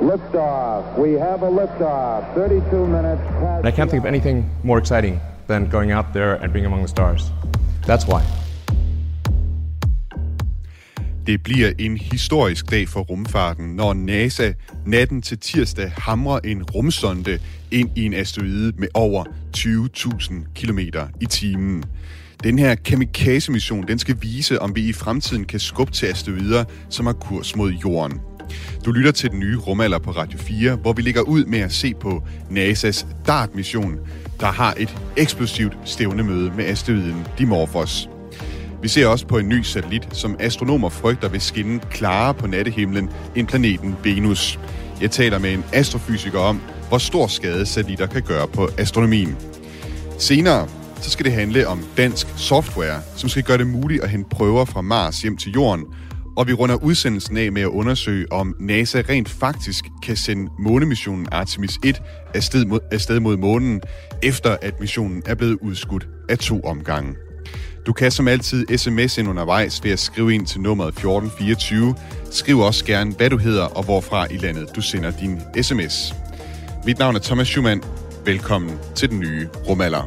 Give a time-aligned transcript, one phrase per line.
[0.00, 0.98] Liftoff.
[0.98, 2.34] We have a liftoff.
[2.34, 3.64] 32 minutes past.
[3.64, 6.80] And I can't think of anything more exciting than going out there and being among
[6.80, 7.22] the stars.
[7.86, 8.22] That's why.
[11.26, 14.52] Det bliver en historisk dag for rumfarten, når NASA
[14.86, 17.38] natten til tirsdag hamrer en rumsonde
[17.70, 19.24] ind i en asteroide med over
[19.56, 20.78] 20.000 km
[21.20, 21.84] i timen.
[22.44, 27.06] Den her kamikaze-mission, den skal vise, om vi i fremtiden kan skubbe til asteroider, som
[27.06, 28.20] har kurs mod jorden.
[28.84, 31.72] Du lytter til den nye rumalder på Radio 4, hvor vi ligger ud med at
[31.72, 33.98] se på NASA's DART-mission,
[34.40, 38.08] der har et eksplosivt stævnemøde med asteroiden Dimorphos.
[38.82, 43.10] Vi ser også på en ny satellit, som astronomer frygter vil skinne klarere på nattehimlen
[43.36, 44.58] end planeten Venus.
[45.00, 49.36] Jeg taler med en astrofysiker om, hvor stor skade satellitter kan gøre på astronomien.
[50.18, 50.68] Senere
[51.02, 54.64] så skal det handle om dansk software, som skal gøre det muligt at hente prøver
[54.64, 55.84] fra Mars hjem til Jorden,
[56.36, 61.28] og vi runder udsendelsen af med at undersøge, om NASA rent faktisk kan sende månemissionen
[61.32, 62.02] Artemis 1
[62.34, 63.80] afsted mod, afsted mod månen,
[64.22, 67.14] efter at missionen er blevet udskudt af to omgange.
[67.86, 71.94] Du kan som altid sms ind undervejs ved at skrive ind til nummeret 1424.
[72.30, 76.14] Skriv også gerne, hvad du hedder og hvorfra i landet du sender din sms.
[76.86, 77.82] Mit navn er Thomas Schumann.
[78.24, 80.02] Velkommen til den nye rumalder.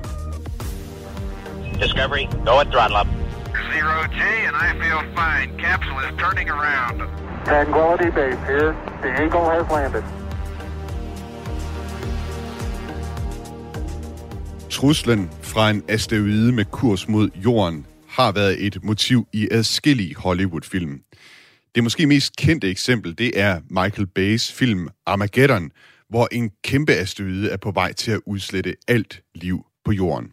[1.82, 3.08] Discovery, go at throttle up.
[3.74, 5.50] Zero G, and I feel fine.
[5.66, 6.98] Capsule is turning around.
[7.46, 8.72] Tranquility Base here.
[9.04, 10.04] The Eagle has landed.
[14.70, 21.02] Truslen fra en asteroide med kurs mod jorden har været et motiv i adskillige Hollywood-film.
[21.76, 25.72] Det måske mest kendte eksempel, det er Michael Bays film Armageddon,
[26.10, 30.32] hvor en kæmpe asteroide er på vej til at udslette alt liv på jorden.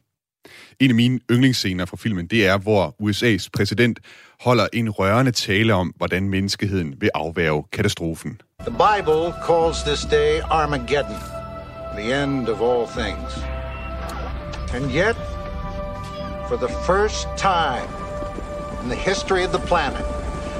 [0.80, 3.98] En af mine yndlingsscener fra filmen, det er, hvor USA's præsident
[4.40, 8.40] holder en rørende tale om, hvordan menneskeheden vil afværge katastrofen.
[8.60, 11.20] The Bible calls this day Armageddon,
[11.98, 13.32] the end of all things.
[14.74, 15.16] And yet,
[16.48, 17.88] for the first time
[18.82, 20.04] in the history of the planet,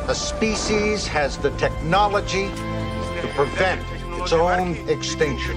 [0.08, 2.48] a species has the technology
[3.22, 3.80] to prevent
[4.22, 5.56] its own extinction.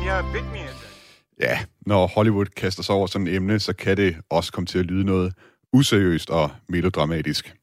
[1.41, 4.79] Ja, når Hollywood kaster sig over sådan et emne, så kan det også komme til
[4.79, 5.33] at lyde noget
[5.73, 7.55] useriøst og melodramatisk.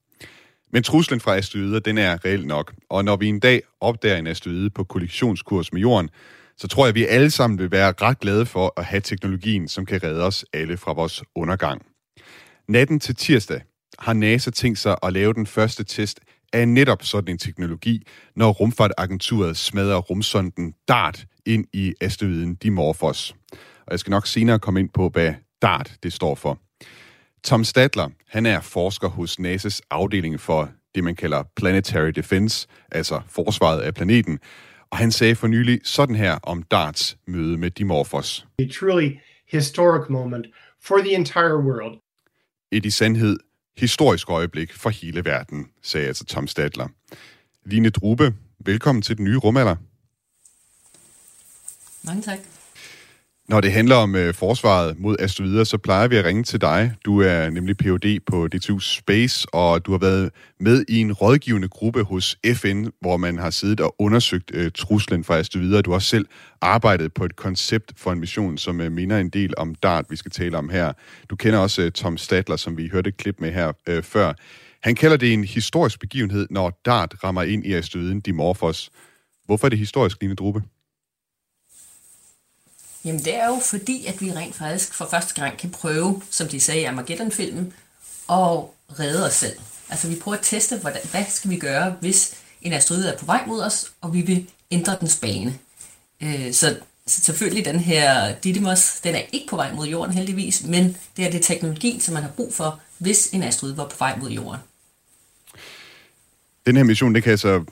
[0.72, 2.74] Men truslen fra asteroider, den er reelt nok.
[2.90, 6.10] Og når vi en dag opdager en asteroide på kollektionskurs med jorden,
[6.56, 9.68] så tror jeg, at vi alle sammen vil være ret glade for at have teknologien,
[9.68, 11.82] som kan redde os alle fra vores undergang.
[12.68, 13.60] Natten til tirsdag
[13.98, 16.20] har NASA tænkt sig at lave den første test
[16.52, 18.06] af netop sådan en teknologi,
[18.36, 23.34] når rumfartagenturet smadrer rumsonden DART ind i asteroiden Dimorphos.
[23.86, 26.58] Og jeg skal nok senere komme ind på, hvad DART det står for.
[27.44, 33.20] Tom Stadler, han er forsker hos NASA's afdeling for det, man kalder Planetary Defense, altså
[33.28, 34.38] forsvaret af planeten.
[34.90, 38.46] Og han sagde for nylig sådan her om DARTs møde med Dimorphos.
[38.58, 39.10] a truly
[39.50, 40.46] historic moment
[40.82, 41.98] for the entire world.
[42.72, 43.36] Et i sandhed
[43.78, 46.88] historisk øjeblik for hele verden, sagde altså Tom Stadler.
[47.64, 48.34] Line Drube,
[48.66, 49.76] velkommen til den nye rumalder.
[52.04, 52.38] Mange tak.
[53.48, 56.94] Når det handler om øh, forsvaret mod asteroider, så plejer vi at ringe til dig.
[57.04, 58.20] Du er nemlig Ph.D.
[58.26, 60.30] på DTU Space, og du har været
[60.60, 65.24] med i en rådgivende gruppe hos FN, hvor man har siddet og undersøgt øh, truslen
[65.24, 65.82] fra asteroider.
[65.82, 66.26] Du har også selv
[66.60, 70.16] arbejdet på et koncept for en mission, som øh, minder en del om DART, vi
[70.16, 70.92] skal tale om her.
[71.30, 74.32] Du kender også øh, Tom Stadler, som vi hørte et klip med her øh, før.
[74.82, 78.90] Han kalder det en historisk begivenhed, når DART rammer ind i asteroiden Dimorphos.
[79.46, 80.62] Hvorfor er det historisk, Line Drube?
[83.04, 86.48] Jamen det er jo fordi, at vi rent faktisk for første gang kan prøve, som
[86.48, 87.72] de sagde i Armageddon-filmen,
[88.30, 88.58] at
[88.98, 89.56] redde os selv.
[89.90, 93.26] Altså vi prøver at teste, hvordan, hvad skal vi gøre, hvis en asteroide er på
[93.26, 95.58] vej mod os, og vi vil ændre dens bane.
[96.22, 96.76] Øh, så,
[97.06, 101.26] så selvfølgelig den her Didymos, den er ikke på vej mod jorden heldigvis, men det
[101.26, 104.30] er det teknologi, som man har brug for, hvis en asteroide var på vej mod
[104.30, 104.60] jorden.
[106.66, 107.64] Den her mission, det kan altså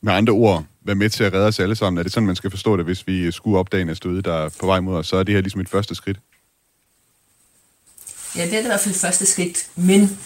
[0.00, 1.98] med andre ord være med til at redde os alle sammen.
[1.98, 4.48] Er det sådan, man skal forstå det, hvis vi skulle opdage en asteroide, der er
[4.60, 5.06] på vej mod os?
[5.06, 6.20] Så er det her ligesom et første skridt.
[8.36, 10.18] Ja, det er i hvert fald første skridt, men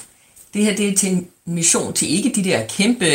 [0.55, 3.07] det her det er til en mission til ikke de der kæmpe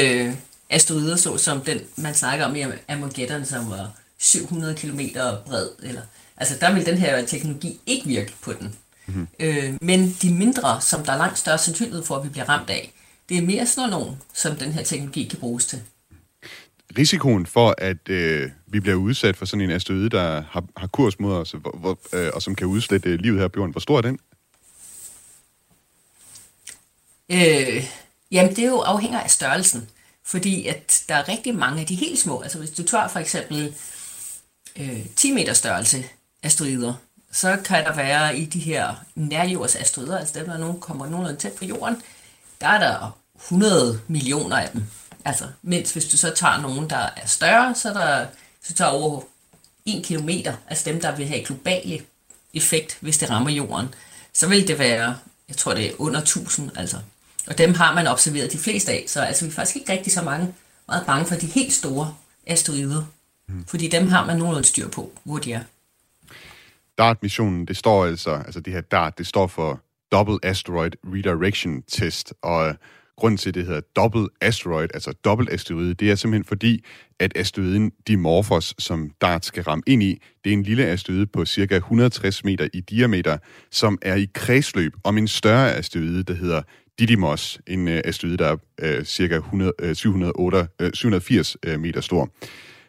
[0.70, 5.00] asteroider, så som den, man snakker om i Armageddon, som var 700 km
[5.46, 5.68] bred.
[5.84, 6.02] Eller,
[6.38, 8.76] altså der vil den her teknologi ikke virke på den.
[9.06, 9.28] Mm-hmm.
[9.40, 12.70] Øh, men de mindre, som der er langt større sandsynlighed for, at vi bliver ramt
[12.70, 12.94] af,
[13.30, 15.82] det er mere sådan nogle, som den her teknologi kan bruges til.
[16.98, 21.20] Risikoen for, at øh, vi bliver udsat for sådan en asteroide, der har, har kurs
[21.20, 23.82] mod os, hvor, hvor, øh, og som kan udslette øh, livet her på jorden, hvor
[23.82, 24.20] stor er den?
[27.30, 27.84] Øh,
[28.32, 29.90] jamen, det jo afhænger af størrelsen.
[30.26, 32.42] Fordi at der er rigtig mange af de helt små.
[32.42, 33.76] Altså hvis du tager for eksempel
[34.80, 36.06] øh, 10 meter størrelse
[36.44, 36.94] asteroider,
[37.32, 41.40] så kan der være i de her nærjords asteroider, altså dem, der nu kommer nogenlunde
[41.40, 42.02] tæt på jorden,
[42.62, 44.84] der er der 100 millioner af dem.
[45.26, 48.26] Altså, mens hvis du så tager nogen, der er større, så er der
[48.64, 49.22] så tager over
[49.86, 52.02] 1 kilometer, altså dem, der vil have globale
[52.54, 53.88] effekt, hvis det rammer jorden,
[54.34, 55.18] så vil det være,
[55.48, 56.98] jeg tror det er under 1000, altså.
[57.48, 60.14] Og dem har man observeret de fleste af, så altså, vi er faktisk ikke rigtig
[60.14, 60.54] så mange,
[60.88, 62.16] meget bange for de helt store
[62.48, 63.04] asteroider,
[63.48, 63.66] mm.
[63.68, 65.64] fordi dem har man nogenlunde styr på, hvor de er.
[66.98, 69.82] DART-missionen, det står altså, altså det her DART, det står for
[70.12, 72.76] Double Asteroid Redirection Test, og
[73.18, 76.86] grunden til, at det hedder Double Asteroid, altså dobbelt asteroide, det er simpelthen fordi,
[77.20, 81.46] at asteroiden Dimorphos, som DART skal ramme ind i, det er en lille asteroide på
[81.46, 83.38] cirka 160 meter i diameter,
[83.72, 86.62] som er i kredsløb om en større asteroide, der hedder
[87.00, 92.30] Didymos, en øh, asteroide, der er uh, cirka 100, 708, 780 meter stor.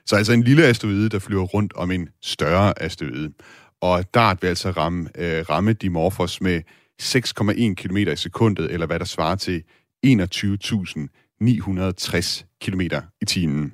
[0.06, 3.32] Så altså en lille asteroide, der flyver rundt om en større asteroide.
[3.80, 6.62] Og DART vil altså ramme, øh, ramme Dimorphos med
[7.02, 9.62] 6,1 km i sekundet, eller hvad der svarer til
[10.04, 12.80] 21.960 km
[13.20, 13.72] i timen.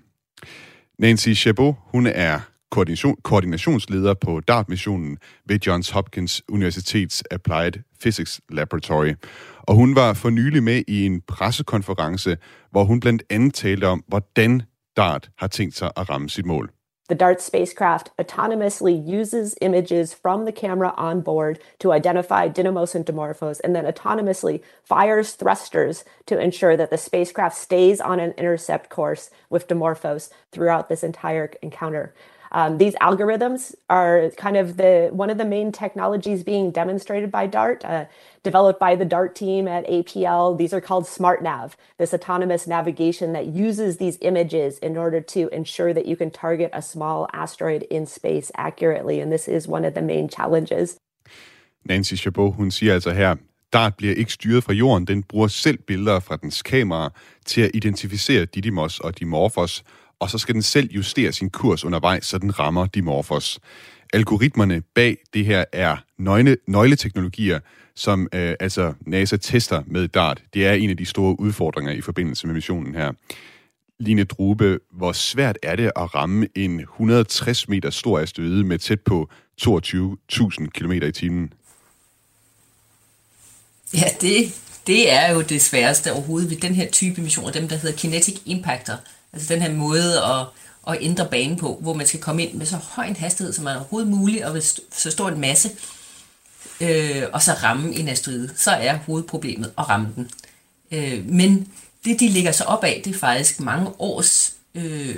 [0.99, 2.41] Nancy Chabot, hun er
[2.71, 9.15] koordination, koordinationsleder på DART-missionen ved Johns Hopkins Universitets Applied Physics Laboratory.
[9.63, 12.37] Og hun var for nylig med i en pressekonference,
[12.71, 14.63] hvor hun blandt andet talte om, hvordan
[14.97, 16.71] DART har tænkt sig at ramme sit mål.
[17.11, 23.05] The DART spacecraft autonomously uses images from the camera on board to identify Didymos and
[23.05, 28.91] Dimorphos and then autonomously fires thrusters to ensure that the spacecraft stays on an intercept
[28.91, 32.15] course with Dimorphos throughout this entire encounter.
[32.53, 37.47] Um, these algorithms are kind of the one of the main technologies being demonstrated by
[37.47, 38.07] DART, uh,
[38.43, 40.59] developed by the DART team at APL.
[40.59, 45.95] These are called SmartNav, this autonomous navigation that uses these images in order to ensure
[45.95, 49.21] that you can target a small asteroid in space accurately.
[49.21, 50.99] And this is one of the main challenges.
[51.85, 53.35] Nancy Chabot, hun siger altså her,
[53.73, 57.13] DART bliver ikke styret fra jorden, den bruger selv billeder fra dens kamera
[57.47, 59.85] til at identificere Didymos og Dimorphos,
[60.21, 63.59] og så skal den selv justere sin kurs undervejs, så den rammer Dimorphos.
[64.13, 67.61] Algoritmerne bag det her er nøgne, nøgleteknologier,
[67.95, 70.43] som øh, altså NASA tester med DART.
[70.55, 73.13] Det er en af de store udfordringer i forbindelse med missionen her.
[73.99, 79.01] Line Drube, hvor svært er det at ramme en 160 meter stor asteroide med tæt
[79.01, 79.31] på
[79.63, 81.53] 22.000 km i timen?
[83.95, 87.77] Ja, det, det er jo det sværeste overhovedet ved den her type missioner, dem der
[87.77, 88.95] hedder Kinetic Impactor,
[89.33, 90.47] Altså den her måde at,
[90.89, 93.67] at ændre banen på, hvor man skal komme ind med så høj en hastighed, som
[93.67, 94.63] er overhovedet muligt, og
[94.93, 95.71] så stor en masse,
[96.81, 98.51] øh, og så ramme en asteroide.
[98.57, 100.31] Så er hovedproblemet at ramme den.
[100.91, 101.73] Øh, men
[102.05, 105.17] det, de ligger sig op af, det er faktisk mange års øh,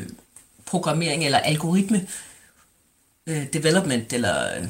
[0.67, 2.07] programmering eller algoritme
[3.27, 4.67] øh, development, eller øh,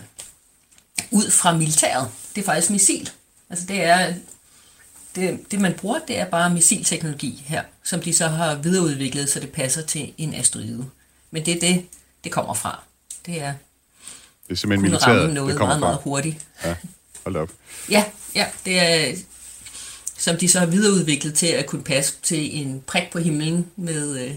[1.11, 2.09] ud fra militæret.
[2.35, 3.11] Det er faktisk missil.
[3.51, 4.15] Altså det er
[5.15, 9.41] det, det man bruger, det er bare missilteknologi her, som de så har videreudviklet, så
[9.41, 10.87] det passer til en asteroide.
[11.31, 11.87] Men det er det,
[12.25, 12.83] det kommer fra.
[13.27, 13.55] Det er,
[14.47, 15.89] det er simpelthen militæret, noget det kommer meget, fra.
[15.89, 16.37] meget hurtigt.
[16.65, 16.75] Ja,
[17.25, 17.51] hold op.
[17.91, 18.05] ja,
[18.35, 19.17] ja, det er,
[20.19, 24.19] som de så har videreudviklet til at kunne passe til en prik på himlen med
[24.19, 24.35] øh,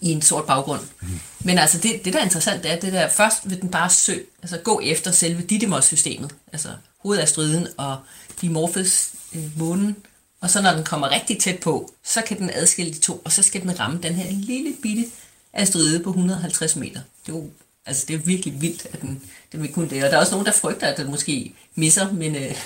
[0.00, 0.80] i en sort baggrund.
[1.00, 1.20] Mm.
[1.40, 3.90] Men altså det, det der er interessant, det er, det der først vil den bare
[3.90, 6.68] sø, altså gå efter selve Didymos-systemet, altså
[6.98, 7.98] hovedasteroiden og
[8.40, 9.96] Dimorphos øh, månen,
[10.40, 13.32] og så når den kommer rigtig tæt på, så kan den adskille de to, og
[13.32, 15.04] så skal den ramme den her lille bitte
[15.52, 17.00] asteroide på 150 meter.
[17.26, 17.50] Det er jo
[17.86, 19.22] altså det er virkelig vildt, at den,
[19.52, 20.04] den vil kunne det.
[20.04, 22.56] Og der er også nogen, der frygter, at den måske misser, men øh,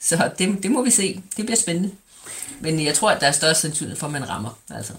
[0.00, 1.22] så det, det må vi se.
[1.36, 1.90] Det bliver spændende.
[2.60, 4.58] Men jeg tror, at der er større sandsynlighed for, at man rammer.
[4.70, 4.92] Altså.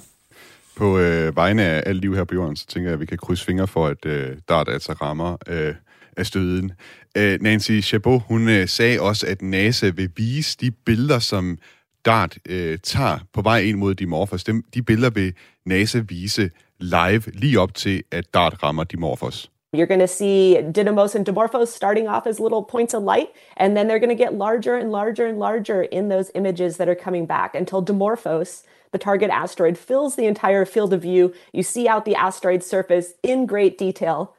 [0.75, 3.17] På øh, vegne af alt liv her på jorden, så tænker jeg, at vi kan
[3.17, 5.75] krydse fingre for, at øh, DART altså rammer øh,
[6.17, 6.71] af støden.
[7.17, 11.57] Øh, Nancy Chabot, hun øh, sagde også, at NASA vil vise de billeder, som
[12.05, 14.43] DART øh, tager på vej ind mod Dimorphos.
[14.43, 15.33] De, de billeder vil
[15.65, 19.51] NASA vise live lige op til, at DART rammer Dimorphos.
[19.73, 23.75] You're going to see Didymos and Dimorphos starting off as little points of light, and
[23.75, 26.95] then they're going to get larger and larger and larger in those images that are
[26.95, 31.33] coming back until Dimorphos, the target asteroid, fills the entire field of view.
[31.51, 34.33] You see out the asteroid surface in great detail,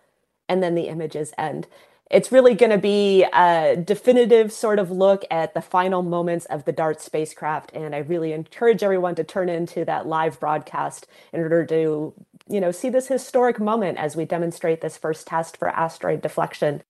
[0.48, 1.66] and then the images end.
[2.10, 6.64] It's really going to be a definitive sort of look at the final moments of
[6.64, 11.40] the DART spacecraft, and I really encourage everyone to turn into that live broadcast in
[11.40, 12.14] order to
[12.48, 16.82] you know, see this historic moment as we demonstrate this first test for asteroid deflection.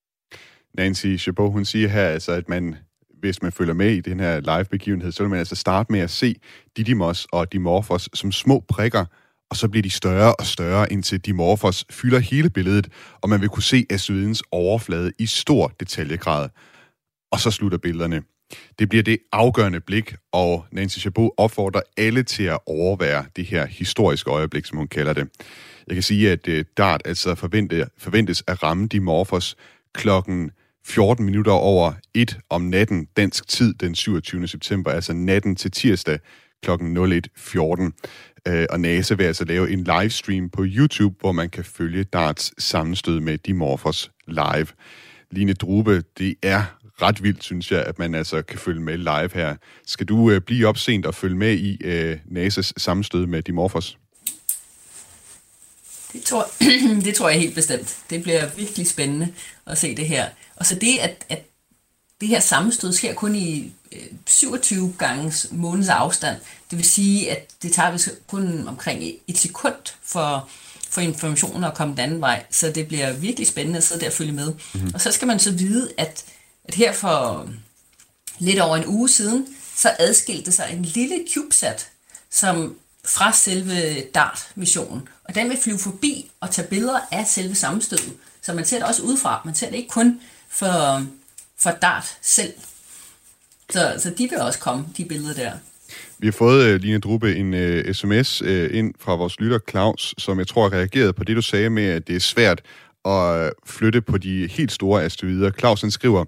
[0.74, 2.76] Nancy Chabot, hun siger her, altså, at man,
[3.20, 6.10] hvis man følger med i den her live-begivenhed, så vil man altså starte med at
[6.10, 6.34] se
[6.76, 9.04] Didymos og Dimorphos som små prikker
[9.50, 12.88] og så bliver de større og større, indtil Dimorphos fylder hele billedet,
[13.20, 16.48] og man vil kunne se asteroidens overflade i stor detaljegrad.
[17.32, 18.22] Og så slutter billederne.
[18.78, 23.66] Det bliver det afgørende blik, og Nancy Chabot opfordrer alle til at overvære det her
[23.66, 25.28] historiske øjeblik, som hun kalder det.
[25.86, 29.56] Jeg kan sige, at øh, DART altså forvente, forventes at ramme Dimorphos
[29.94, 30.50] klokken
[30.86, 34.48] 14 minutter over 1 om natten dansk tid den 27.
[34.48, 36.18] september, altså natten til tirsdag
[36.66, 36.70] kl.
[36.72, 37.92] 01.14.
[38.48, 42.64] Øh, og NASA vil altså lave en livestream på YouTube, hvor man kan følge DARTs
[42.64, 44.66] sammenstød med Dimorphos live.
[45.30, 46.62] Line Drube, det er
[47.02, 49.56] ret vildt, synes jeg, at man altså kan følge med live her.
[49.86, 53.98] Skal du øh, blive op sent og følge med i øh, NASA's sammenstød med Dimorphos?
[56.12, 56.46] Det tror,
[57.04, 57.98] det tror jeg helt bestemt.
[58.10, 59.32] Det bliver virkelig spændende
[59.66, 60.28] at se det her.
[60.56, 61.42] Og så det, at, at
[62.20, 63.72] det her sammenstød sker kun i
[64.26, 66.36] 27 gange måneds afstand.
[66.70, 70.48] Det vil sige, at det tager kun omkring et sekund for,
[70.90, 72.44] for informationen at komme den anden vej.
[72.50, 74.52] Så det bliver virkelig spændende at sidde der og følge med.
[74.74, 74.90] Mm-hmm.
[74.94, 76.24] Og så skal man så vide, at,
[76.64, 77.48] at her for
[78.38, 79.46] lidt over en uge siden,
[79.76, 81.88] så adskilte sig en lille CubeSat,
[82.30, 85.08] som fra selve DART-missionen.
[85.24, 88.12] Og den vil flyve forbi og tage billeder af selve sammenstødet.
[88.42, 89.42] Så man ser det også udefra.
[89.44, 91.06] Man ser det ikke kun for,
[91.58, 92.52] for DART selv.
[93.70, 95.52] Så, så de vil også komme, de billeder der.
[96.18, 99.40] Vi har fået, uh, Line Drube, en øh, uh, sms uh, øh, ind fra vores
[99.40, 102.20] lytter Claus, som jeg tror har reageret på det, du sagde med, at det er
[102.20, 102.62] svært
[103.04, 105.50] at flytte på de helt store asteroider.
[105.50, 106.24] Claus han skriver,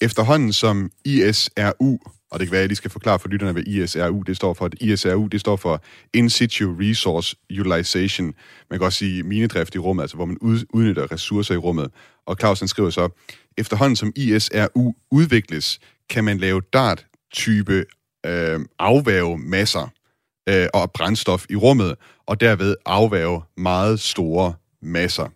[0.00, 1.98] efterhånden som ISRU,
[2.30, 4.54] og det kan være, at jeg lige skal forklare for lytterne, hvad ISRU det står
[4.54, 4.70] for.
[4.80, 5.82] ISRU det står for
[6.14, 8.34] In Situ Resource Utilization.
[8.70, 11.90] Man kan også sige minedrift i rummet, altså hvor man udnytter ressourcer i rummet.
[12.30, 13.08] Og Claus han skriver så,
[13.58, 17.84] efterhånden som ISRU udvikles, kan man lave DART-type
[18.26, 19.92] øh, afværge masser
[20.48, 21.94] øh, og brændstof i rummet,
[22.26, 25.28] og derved afværge meget store masser.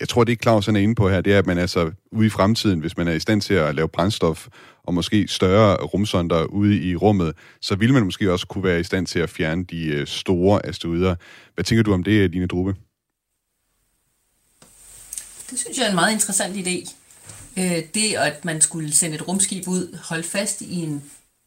[0.00, 2.30] Jeg tror, det Claus er inde på her, det er, at man altså ude i
[2.30, 4.48] fremtiden, hvis man er i stand til at lave brændstof
[4.82, 8.84] og måske større rumsonder ude i rummet, så vil man måske også kunne være i
[8.84, 11.14] stand til at fjerne de øh, store asteroider.
[11.54, 12.74] Hvad tænker du om det, Line Drube?
[15.50, 16.94] Det synes jeg er en meget interessant idé.
[17.56, 21.02] Øh, det, at man skulle sende et rumskib ud, holde fast i en,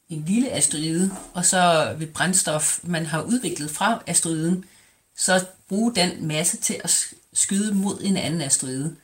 [0.10, 4.66] en lille asteroide, og så ved brændstof, man har udviklet fra asteroiden,
[5.18, 8.96] så bruge den masse til at skyde mod en anden asteroide.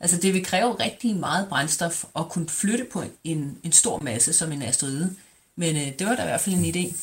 [0.00, 4.32] Altså det vil kræve rigtig meget brændstof at kunne flytte på en, en stor masse
[4.32, 5.14] som en asteroide.
[5.56, 6.96] Men øh, det var da i hvert fald en idé.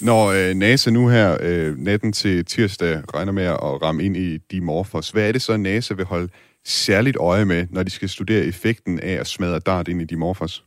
[0.00, 4.38] Når øh, NASA nu her øh, natten til tirsdag regner med at ramme ind i
[4.38, 6.28] Dimorphos, hvad er det så, NASA vil holde
[6.68, 10.64] særligt øje med, når de skal studere effekten af at smadre dart ind i dimorfos?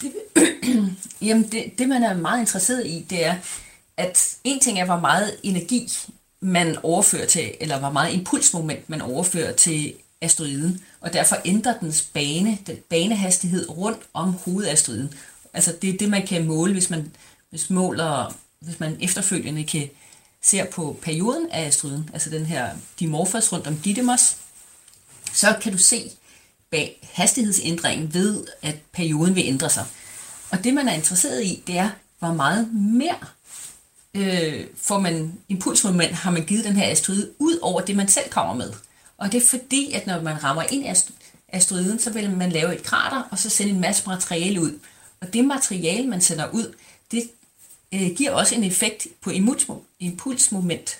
[0.00, 0.12] Det,
[1.26, 3.34] jamen, det, det man er meget interesseret i, det er,
[3.96, 5.88] at en ting er, hvor meget energi
[6.40, 12.02] man overfører til, eller hvor meget impulsmoment man overfører til asteroiden, og derfor ændrer dens
[12.14, 15.14] bane, den banehastighed rundt om hovedasteroiden.
[15.54, 17.12] Altså det er det, man kan måle, hvis man,
[17.50, 19.88] hvis måler, hvis man efterfølgende kan
[20.42, 22.70] ser på perioden af asteroiden, altså den her
[23.00, 24.36] Dimorphos rundt om Didymos,
[25.32, 26.10] så kan du se
[26.70, 29.86] bag hastighedsændringen ved, at perioden vil ændre sig.
[30.50, 33.18] Og det, man er interesseret i, det er, hvor meget mere
[34.14, 38.30] øh, får man impulsmoment, har man givet den her asteroide, ud over det, man selv
[38.30, 38.72] kommer med.
[39.18, 40.88] Og det er fordi, at når man rammer ind i
[41.48, 44.78] asteroiden, så vil man lave et krater, og så sende en masse materiale ud.
[45.20, 46.74] Og det materiale, man sender ud,
[47.10, 47.30] det
[47.92, 49.30] øh, giver også en effekt på
[50.00, 50.98] impulsmoment.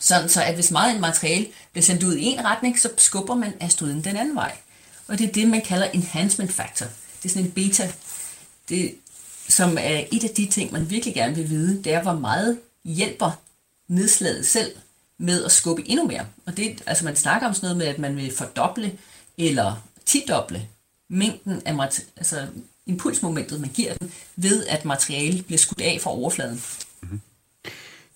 [0.00, 3.54] Sådan så, at hvis meget materiale bliver sendt ud i en retning, så skubber man
[3.60, 4.56] asteroiden den anden vej.
[5.08, 6.86] Og det er det, man kalder enhancement factor.
[7.22, 7.92] Det er sådan en beta.
[8.68, 8.94] Det,
[9.48, 12.60] som er et af de ting, man virkelig gerne vil vide, det er, hvor meget
[12.84, 13.40] hjælper
[13.88, 14.76] nedslaget selv
[15.18, 16.26] med at skubbe endnu mere.
[16.46, 18.98] Og det, altså man snakker om sådan noget med, at man vil fordoble
[19.38, 20.68] eller tidoble
[21.08, 22.46] mængden af altså
[22.86, 26.62] impulsmomentet, man giver den, ved at materialet bliver skudt af fra overfladen.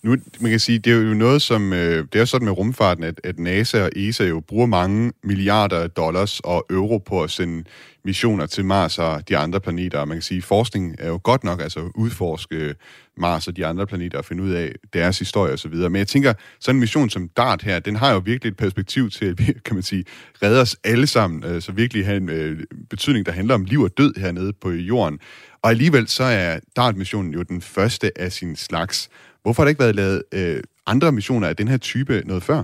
[0.03, 3.03] Nu, man kan sige, det er jo noget som, øh, det er sådan med rumfarten,
[3.03, 7.63] at, at NASA og ESA jo bruger mange milliarder dollars og euro på at sende
[8.05, 9.99] missioner til Mars og de andre planeter.
[9.99, 12.75] Og man kan sige, forskning er jo godt nok, altså udforske
[13.17, 15.73] Mars og de andre planeter og finde ud af deres historie osv.
[15.73, 19.09] Men jeg tænker, sådan en mission som DART her, den har jo virkelig et perspektiv
[19.09, 20.05] til, at vi, kan man sige,
[20.43, 23.81] redde os alle sammen, øh, så virkelig have en øh, betydning, der handler om liv
[23.81, 25.19] og død hernede på jorden.
[25.61, 29.09] Og alligevel så er DART-missionen jo den første af sin slags.
[29.43, 32.63] Hvorfor har der ikke været lavet øh, andre missioner af den her type noget før?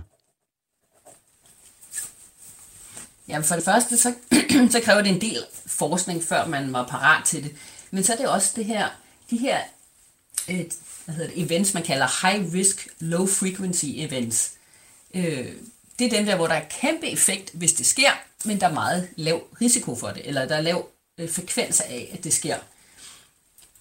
[3.27, 4.13] Jamen for det første, så,
[4.73, 7.55] så kræver det en del forskning, før man var parat til det.
[7.91, 8.87] Men så er det også det her,
[9.29, 9.59] de her
[10.47, 10.73] et,
[11.05, 14.51] hvad hedder det, events, man kalder high risk, low frequency events.
[15.15, 15.53] Øh,
[15.99, 18.11] det er dem der, hvor der er kæmpe effekt, hvis det sker,
[18.45, 22.09] men der er meget lav risiko for det, eller der er lav øh, frekvens af,
[22.13, 22.57] at det sker.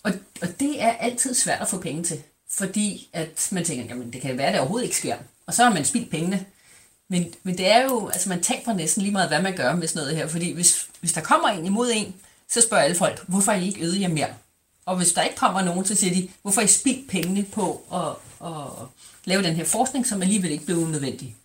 [0.03, 0.13] Og,
[0.43, 4.23] og det er altid svært at få penge til, fordi at man tænker, jamen det
[4.23, 6.47] kan være, at det overhovedet ikke sker, og så har man spildt pengene.
[7.09, 9.89] Men, men det er jo, altså man taber næsten lige meget, hvad man gør med
[9.89, 12.15] sådan noget her, fordi hvis, hvis der kommer en imod en,
[12.49, 14.29] så spørger alle folk, hvorfor I ikke øget jer mere?
[14.87, 18.47] Og hvis der ikke kommer nogen, så siger de, hvorfor I spildt pengene på at,
[18.49, 18.87] at
[19.25, 21.37] lave den her forskning, som alligevel ikke blev unødvendig.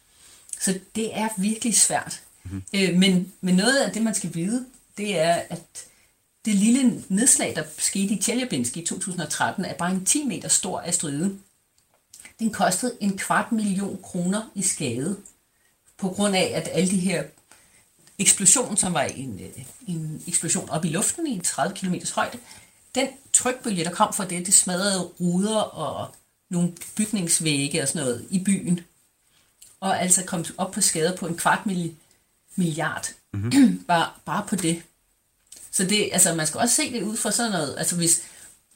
[0.61, 2.21] Så det er virkelig svært.
[2.43, 2.63] Mm-hmm.
[2.73, 4.65] Øh, men, men noget af det, man skal vide,
[4.97, 5.85] det er, at
[6.45, 10.81] det lille nedslag, der skete i Tjeljabinsk i 2013, er bare en 10 meter stor
[10.81, 11.39] asteroide.
[12.39, 15.17] Den kostede en kvart million kroner i skade,
[15.97, 17.23] på grund af, at alle de her
[18.19, 22.37] eksplosioner, som var en, øh, en eksplosion op i luften i 30 km højde,
[22.95, 26.15] den trykbølge, der kom fra det, det smadrede ruder og
[26.49, 28.79] nogle bygningsvægge og sådan noget i byen.
[29.79, 31.65] Og altså kom op på skader på en kvart
[32.55, 33.07] milliard.
[33.33, 33.83] Mm-hmm.
[33.87, 34.83] bare, bare på det.
[35.71, 37.75] Så det, altså, man skal også se det ud fra sådan noget.
[37.77, 38.23] Altså hvis,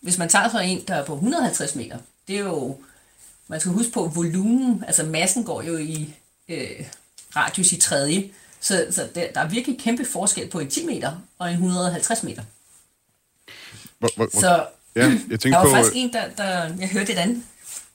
[0.02, 1.98] hvis man tager fra en, der er på 150 meter,
[2.28, 2.78] det er jo,
[3.48, 6.14] man skal huske på volumen, altså massen går jo i
[6.50, 6.86] øh,
[7.36, 11.12] radius i tredje, så, så der, der er virkelig kæmpe forskel på en 10 meter
[11.40, 12.44] og en 150 meter.
[14.00, 17.14] Hvor, hvor, så ja, jeg tænkte der var på, faktisk en, der, der jeg hørte
[17.14, 17.44] et andet.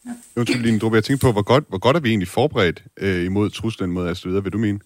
[0.07, 0.11] Ja.
[0.37, 3.25] Undskyld, Line Drup, jeg tænkte på, hvor godt, hvor godt er vi egentlig forberedt øh,
[3.25, 4.81] imod truslen mod asteroider, vil du mene?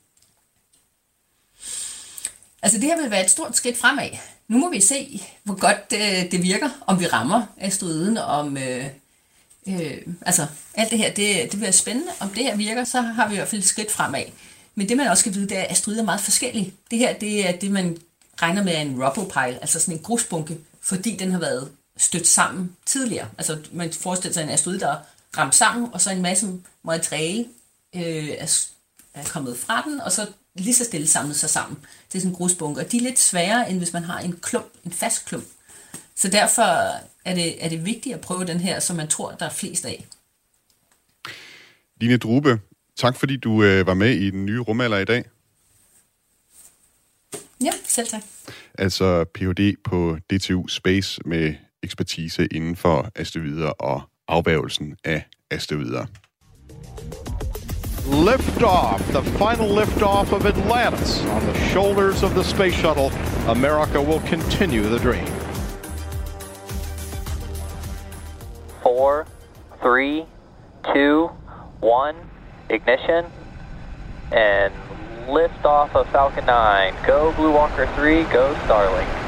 [2.64, 4.08] Altså det her vil være et stort skridt fremad.
[4.48, 8.56] Nu må vi se, hvor godt det, det virker, om vi rammer asteroiden, om...
[8.56, 8.86] Øh,
[9.68, 12.12] øh, altså alt det her, det, det bliver spændende.
[12.20, 14.24] Om det her virker, så har vi i hvert fald et skridt fremad.
[14.74, 16.74] Men det man også skal vide, det er, at asteroider er meget forskellige.
[16.90, 17.98] Det her, det er det, man
[18.42, 22.26] regner med er en rubble pile, altså sådan en grusbunke, fordi den har været stødt
[22.26, 23.28] sammen tidligere.
[23.38, 24.98] Altså man forestiller sig en asteroide, der er
[25.38, 26.48] ramt sammen, og så en masse
[26.84, 27.46] materiale
[27.96, 28.66] øh, er,
[29.14, 31.78] er kommet fra den, og så lige så stille samlet sig sammen.
[32.08, 34.38] Det er sådan en grusbunke, og de er lidt sværere, end hvis man har en
[34.42, 35.44] klump, en fast klump.
[36.16, 36.62] Så derfor
[37.24, 39.84] er det, er det vigtigt at prøve den her, som man tror, der er flest
[39.84, 40.06] af.
[42.00, 42.60] Line Drube,
[42.96, 45.24] tak fordi du øh, var med i den nye rumalder i dag.
[47.64, 48.22] Ja, selv tak.
[48.78, 49.74] Altså Ph.D.
[49.84, 56.06] på DTU Space med ekspertise inden for asteroider og afværgelsen af asteroider.
[58.04, 63.08] Liftoff, the final liftoff of Atlantis on the shoulders of the space shuttle.
[63.48, 65.24] America will continue the dream.
[68.82, 69.26] Four,
[69.80, 70.26] three,
[70.92, 71.28] two,
[71.80, 72.14] one,
[72.68, 73.24] ignition,
[74.32, 74.74] and
[75.26, 76.94] liftoff of Falcon 9.
[77.06, 79.23] Go Blue Walker 3, go Starlink.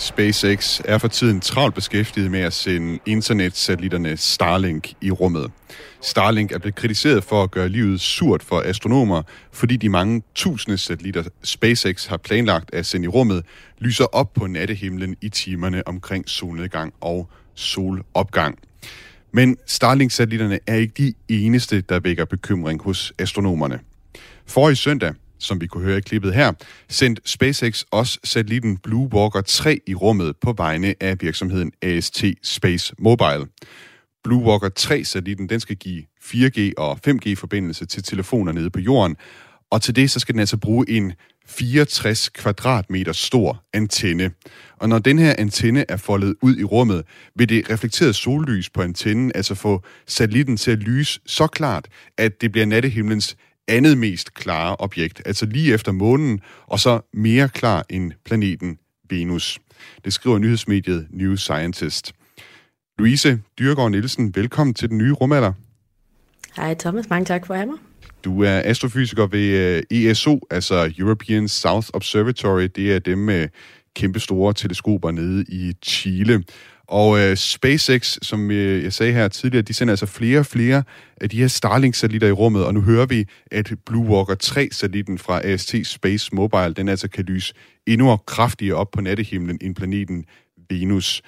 [0.00, 5.50] SpaceX er for tiden travlt beskæftiget med at sende internetsatellitterne Starlink i rummet.
[6.00, 10.78] Starlink er blevet kritiseret for at gøre livet surt for astronomer, fordi de mange tusinde
[10.78, 13.44] satellitter SpaceX har planlagt at sende i rummet,
[13.78, 18.58] lyser op på nattehimlen i timerne omkring solnedgang og solopgang.
[19.32, 23.80] Men Starlink-satellitterne er ikke de eneste, der vækker bekymring hos astronomerne.
[24.46, 26.52] For i søndag som vi kunne høre i klippet her,
[26.88, 32.94] sendt SpaceX også satellitten Blue Walker 3 i rummet på vegne af virksomheden AST Space
[32.98, 33.46] Mobile.
[34.24, 39.16] Blue Walker 3-satellitten den skal give 4G og 5G-forbindelse til telefoner nede på jorden,
[39.70, 41.12] og til det så skal den altså bruge en
[41.46, 44.30] 64 kvadratmeter stor antenne.
[44.76, 48.82] Og når den her antenne er foldet ud i rummet, vil det reflekterede sollys på
[48.82, 53.36] antennen altså få satellitten til at lyse så klart, at det bliver nattehimlens
[53.70, 58.78] andet mest klare objekt, altså lige efter månen, og så mere klar end planeten
[59.10, 59.58] Venus.
[60.04, 62.12] Det skriver nyhedsmediet New Scientist.
[62.98, 65.52] Louise Dyrgaard Nielsen, velkommen til den nye rumalder.
[66.56, 67.78] Hej Thomas, mange tak for at have mig.
[68.24, 72.68] Du er astrofysiker ved ESO, altså European South Observatory.
[72.76, 73.48] Det er dem med
[73.96, 76.42] kæmpe store teleskoper nede i Chile.
[76.90, 80.82] Og øh, SpaceX, som øh, jeg sagde her tidligere, de sender altså flere og flere
[81.20, 85.40] af de her Starlink-satellitter i rummet, og nu hører vi, at Blue Walker 3-satellitten fra
[85.40, 87.54] AST Space Mobile, den altså kan lyse
[87.86, 90.24] endnu kraftigere op på nattehimlen end planeten
[90.70, 91.22] Venus.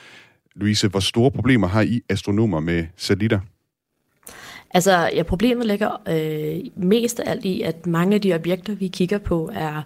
[0.56, 3.40] Louise, hvor store problemer har I astronomer med satellitter?
[4.74, 8.88] Altså, ja, problemet ligger øh, mest af alt i, at mange af de objekter, vi
[8.88, 9.82] kigger på, er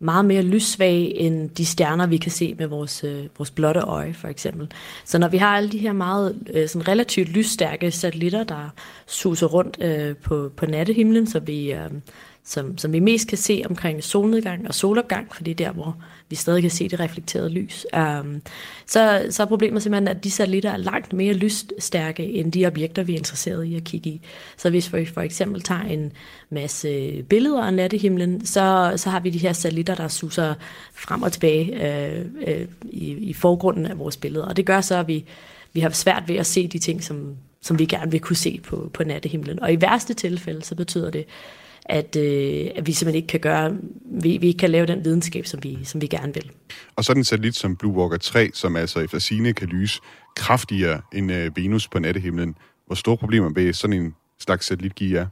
[0.00, 4.14] meget mere lyssvage end de stjerner, vi kan se med vores, øh, vores blotte øje,
[4.14, 4.68] for eksempel.
[5.04, 8.70] Så når vi har alle de her meget øh, sådan relativt lysstærke satellitter, der
[9.06, 11.90] suser rundt øh, på, på nattehimlen, så vi, øh,
[12.50, 15.96] som, som vi mest kan se omkring solnedgang og solopgang, for det er der, hvor
[16.28, 17.86] vi stadig kan se det reflekterede lys.
[17.96, 18.42] Um,
[18.86, 23.02] så, så er problemet simpelthen, at de satellitter er langt mere lysstærke end de objekter,
[23.02, 24.20] vi er interesseret i at kigge i.
[24.56, 26.12] Så hvis vi for eksempel tager en
[26.50, 30.54] masse billeder af nattehimlen, så, så har vi de her satellitter, der suser
[30.94, 34.44] frem og tilbage øh, øh, i, i forgrunden af vores billeder.
[34.44, 35.24] Og det gør så, at vi,
[35.72, 38.60] vi har svært ved at se de ting, som, som vi gerne vil kunne se
[38.64, 39.62] på, på nattehimlen.
[39.62, 41.24] Og i værste tilfælde, så betyder det,
[41.90, 45.46] at, øh, at vi simpelthen ikke kan gøre, vi, vi ikke kan lave den videnskab,
[45.46, 46.50] som vi, som vi gerne vil.
[46.96, 50.00] Og så den satellit som Blue Walker 3, som altså efter sine kan lyse
[50.36, 52.54] kraftigere end øh, Venus på nattehimlen.
[52.86, 55.26] Hvor store problemer ved sådan en slags satellit give jer?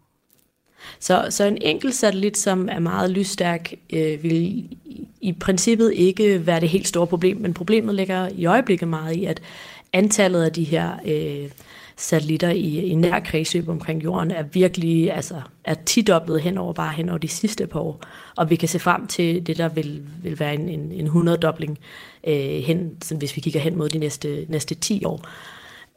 [1.01, 4.79] Så, så en enkelt satellit, som er meget lysstærk, øh, vil i,
[5.21, 9.25] i princippet ikke være det helt store problem, men problemet ligger i øjeblikket meget i,
[9.25, 9.43] at
[9.93, 11.51] antallet af de her øh,
[11.99, 15.35] satellitter i, i nær kredsløb omkring jorden er virkelig altså,
[15.65, 18.01] er tidoblet hen over bare hen over de sidste par år.
[18.37, 21.79] Og vi kan se frem til det, der vil, vil være en, en, en 100-dobling
[22.27, 25.25] øh, hen, hvis vi kigger hen mod de næste, næste 10 år.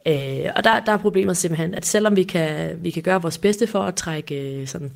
[0.06, 3.38] Øh, og der, der er problemet simpelthen, at selvom vi kan, vi kan gøre vores
[3.38, 4.92] bedste for at trække øh, sådan,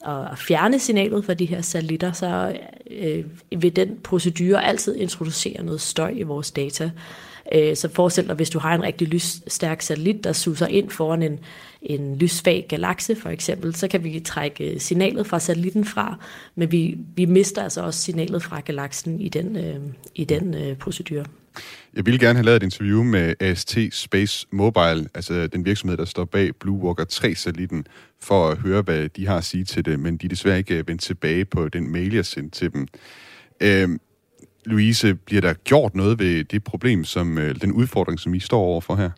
[0.00, 2.56] og fjerne signalet fra de her satellitter, så
[2.90, 3.24] øh,
[3.56, 6.90] vil den procedure altid introducere noget støj i vores data.
[7.54, 11.22] Øh, så forestil dig, hvis du har en rigtig lysstærk satellit, der suser ind foran
[11.22, 11.38] en,
[11.82, 16.16] en lyssvag galakse for eksempel, så kan vi trække øh, signalet fra satellitten fra,
[16.54, 19.80] men vi, vi mister altså også signalet fra galaksen i den, øh,
[20.14, 21.24] i den øh, procedure.
[21.94, 26.04] Jeg ville gerne have lavet et interview med AST Space Mobile, altså den virksomhed, der
[26.04, 27.84] står bag Blue Walker 3-satellitten,
[28.20, 30.78] for at høre, hvad de har at sige til det, men de er desværre ikke
[30.78, 32.86] øh, vendt tilbage på den mail, jeg sendte til dem.
[33.60, 33.88] Øh,
[34.70, 38.60] Louise, bliver der gjort noget ved det problem, som øh, den udfordring, som I står
[38.60, 39.10] overfor her?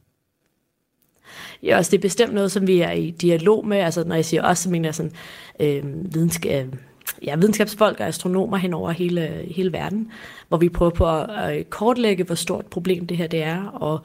[1.62, 3.78] Ja, altså det er bestemt noget, som vi er i dialog med.
[3.78, 5.12] Altså når jeg siger os, så mener jeg sådan
[5.60, 6.72] øh, videnskab, øh,
[7.24, 10.10] ja, videnskabsfolk og astronomer hen over hele, hele verden,
[10.48, 14.00] hvor vi prøver på at øh, kortlægge, hvor stort problem det her det er, og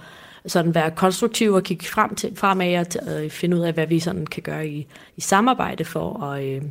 [0.46, 4.00] sådan være konstruktiv og kigge frem til, fremad og øh, finde ud af, hvad vi
[4.00, 6.62] sådan kan gøre i, i samarbejde for at, øh,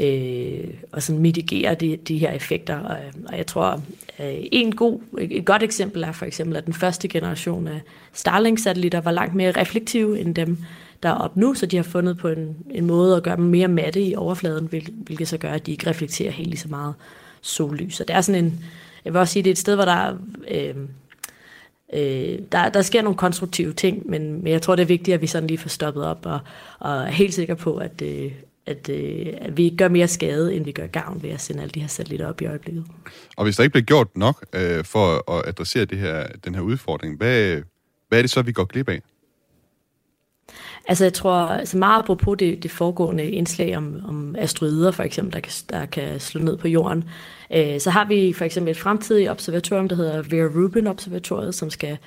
[0.00, 2.78] øh, og sådan mitigere de, de her effekter.
[2.78, 2.96] Og,
[3.28, 3.82] og jeg tror,
[4.20, 7.80] øh, en god, et godt eksempel er for eksempel, at den første generation af
[8.12, 10.58] Starlink-satellitter var langt mere reflektive end dem,
[11.02, 13.44] der er op nu, så de har fundet på en, en måde at gøre dem
[13.44, 16.68] mere matte i overfladen, hvil, hvilket så gør, at de ikke reflekterer helt lige så
[16.68, 16.94] meget
[17.40, 17.94] sollys.
[17.94, 18.64] Så det er sådan en,
[19.04, 20.16] jeg vil også sige, det er et sted, hvor der
[20.50, 20.74] øh,
[21.92, 25.20] øh, der, der sker nogle konstruktive ting, men, men jeg tror, det er vigtigt, at
[25.20, 26.38] vi sådan lige får stoppet op og,
[26.78, 28.32] og er helt sikre på, at, øh,
[28.68, 31.72] at, øh, at vi gør mere skade, end vi gør gavn ved at sende alle
[31.72, 32.84] de her satellitter op i øjeblikket.
[33.36, 36.62] Og hvis der ikke bliver gjort nok øh, for at adressere det her, den her
[36.62, 37.62] udfordring, hvad,
[38.08, 39.00] hvad er det så, vi går glip af?
[40.88, 45.32] Altså jeg tror, altså meget apropos det, det foregående indslag om, om asteroider for eksempel,
[45.32, 47.04] der kan, der kan slå ned på jorden,
[47.54, 51.70] øh, så har vi for eksempel et fremtidigt observatorium, der hedder Vera Rubin Observatoriet, som
[51.70, 51.98] skal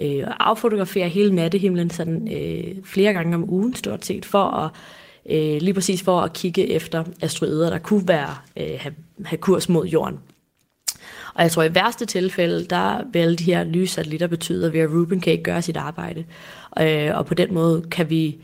[0.00, 4.70] øh, affotografere hele nattehimlen sådan, øh, flere gange om ugen stort set, for at
[5.30, 9.68] øh, lige præcis for at kigge efter asteroider, der kunne være, øh, have, have kurs
[9.68, 10.18] mod jorden.
[11.34, 14.86] Og jeg tror, i værste tilfælde, der vil de her nye satellitter betyde, at Vera
[14.86, 16.24] Rubin kan ikke gøre sit arbejde.
[16.80, 18.36] Øh, og på den måde kan vi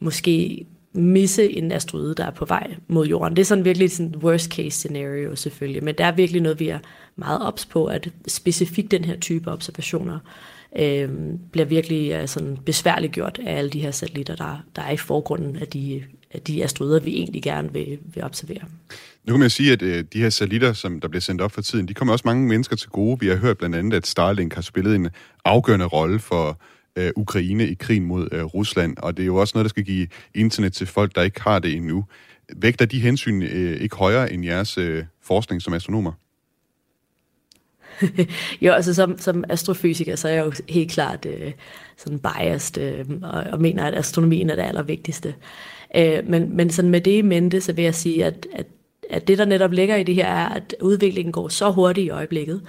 [0.00, 3.36] måske misse en asteroide, der er på vej mod jorden.
[3.36, 6.68] Det er sådan virkelig sådan worst case scenario selvfølgelig, men der er virkelig noget, vi
[6.68, 6.78] er
[7.16, 10.18] meget ops på, at specifikt den her type observationer
[10.78, 11.08] øh,
[11.52, 15.56] bliver virkelig uh, sådan besværliggjort af alle de her satellitter, der, der er i forgrunden
[15.56, 16.02] af de
[16.34, 18.64] Øh, de asteroider, vi egentlig gerne vil, vil observere.
[19.24, 21.62] Nu kan man sige, at øh, de her satellitter, som der bliver sendt op for
[21.62, 23.20] tiden, de kommer også mange mennesker til gode.
[23.20, 25.08] Vi har hørt blandt andet, at Starlink har spillet en
[25.44, 26.60] afgørende rolle for
[26.96, 29.84] øh, Ukraine i krigen mod øh, Rusland, og det er jo også noget, der skal
[29.84, 32.04] give internet til folk, der ikke har det endnu.
[32.56, 36.12] Vægter de hensyn øh, ikke højere end jeres øh, forskning som astronomer?
[38.62, 41.52] jo, altså som, som astrofysiker, så er jeg jo helt klart øh,
[41.96, 45.34] sådan biased øh, og, og mener, at astronomien er det allervigtigste.
[45.96, 48.66] Øh, men, men sådan med det i mente, så vil jeg sige, at, at,
[49.10, 52.10] at det, der netop ligger i det her, er, at udviklingen går så hurtigt i
[52.10, 52.62] øjeblikket.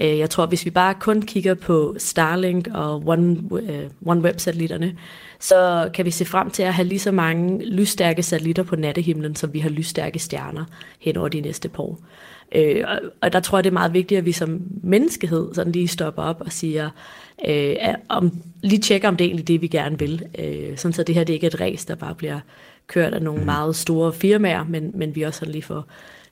[0.00, 4.98] Øh, jeg tror, hvis vi bare kun kigger på Starlink og One, øh, OneWeb-satellitterne,
[5.40, 9.36] så kan vi se frem til at have lige så mange lysstærke satellitter på nattehimlen,
[9.36, 10.64] som vi har lysstærke stjerner
[11.00, 11.98] hen over de næste par år.
[12.54, 15.72] Øh, og, og der tror jeg, det er meget vigtigt, at vi som menneskehed sådan
[15.72, 16.90] lige stopper op og siger,
[17.48, 17.76] øh,
[18.08, 20.22] om, lige tjekker, om det er egentlig det, vi gerne vil.
[20.38, 22.40] Øh, sådan så det her det ikke er et race, der bare bliver
[22.86, 23.46] kørt af nogle mm.
[23.46, 25.84] meget store firmaer, men, men vi også sådan lige får,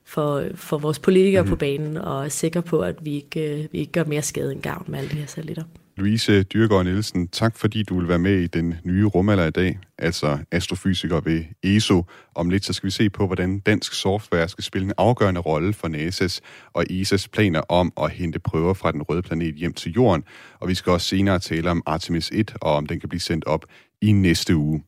[0.04, 1.48] for, for vores politikere mm.
[1.48, 4.52] på banen og er sikre på, at vi ikke, øh, vi ikke gør mere skade
[4.52, 5.64] end gavn med alle de her satellitter.
[6.00, 9.78] Louise Dyrgaard Nielsen, tak fordi du vil være med i den nye rumalder i dag,
[9.98, 12.04] altså astrofysiker ved ESO.
[12.34, 15.72] Om lidt så skal vi se på, hvordan dansk software skal spille en afgørende rolle
[15.72, 16.40] for NASA's
[16.72, 20.24] og ESA's planer om at hente prøver fra den røde planet hjem til jorden.
[20.60, 23.44] Og vi skal også senere tale om Artemis 1 og om den kan blive sendt
[23.44, 23.64] op
[24.00, 24.82] i næste uge.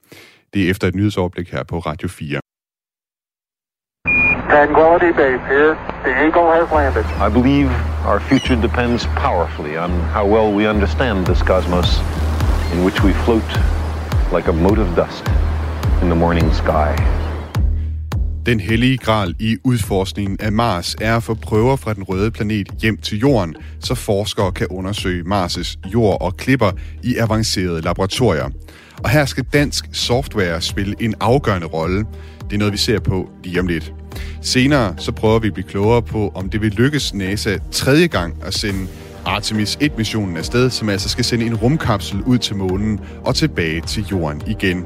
[0.54, 2.40] Det er efter et nyhedsoverblik her på Radio 4.
[4.50, 5.74] Tranquility Base here.
[6.04, 7.04] The Eagle has landed.
[7.26, 12.00] I believe our future depends powerfully on how well we understand this cosmos
[12.72, 13.50] in which we float
[14.32, 15.24] like a mote of dust
[16.02, 16.96] in the morning sky.
[18.46, 22.68] Den hellige gral i udforskningen af Mars er at få prøver fra den røde planet
[22.82, 26.70] hjem til Jorden, så forskere kan undersøge Mars' jord og klipper
[27.02, 28.50] i avancerede laboratorier.
[29.04, 31.98] Og her skal dansk software spille en afgørende rolle.
[32.44, 33.92] Det er noget, vi ser på lige om lidt.
[34.42, 38.36] Senere så prøver vi at blive klogere på, om det vil lykkes NASA tredje gang
[38.44, 38.86] at sende
[39.24, 44.06] Artemis 1-missionen afsted, som altså skal sende en rumkapsel ud til månen og tilbage til
[44.10, 44.84] jorden igen.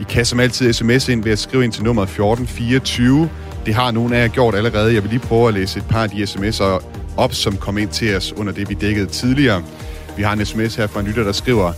[0.00, 3.30] I kan som altid sms ind ved at skrive ind til nummer 1424.
[3.66, 4.94] Det har nogle af jer gjort allerede.
[4.94, 6.84] Jeg vil lige prøve at læse et par af de sms'er
[7.16, 9.62] op, som kom ind til os under det, vi dækkede tidligere.
[10.16, 11.72] Vi har en sms her fra en lytter, der skriver,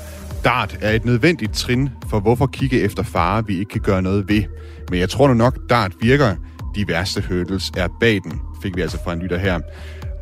[0.44, 4.28] Dart er et nødvendigt trin for hvorfor kigge efter fare, vi ikke kan gøre noget
[4.28, 4.42] ved.
[4.90, 6.34] Men jeg tror nu nok, Dart virker.
[6.74, 9.60] De værste hurdles er bag den, fik vi altså fra en lytter her.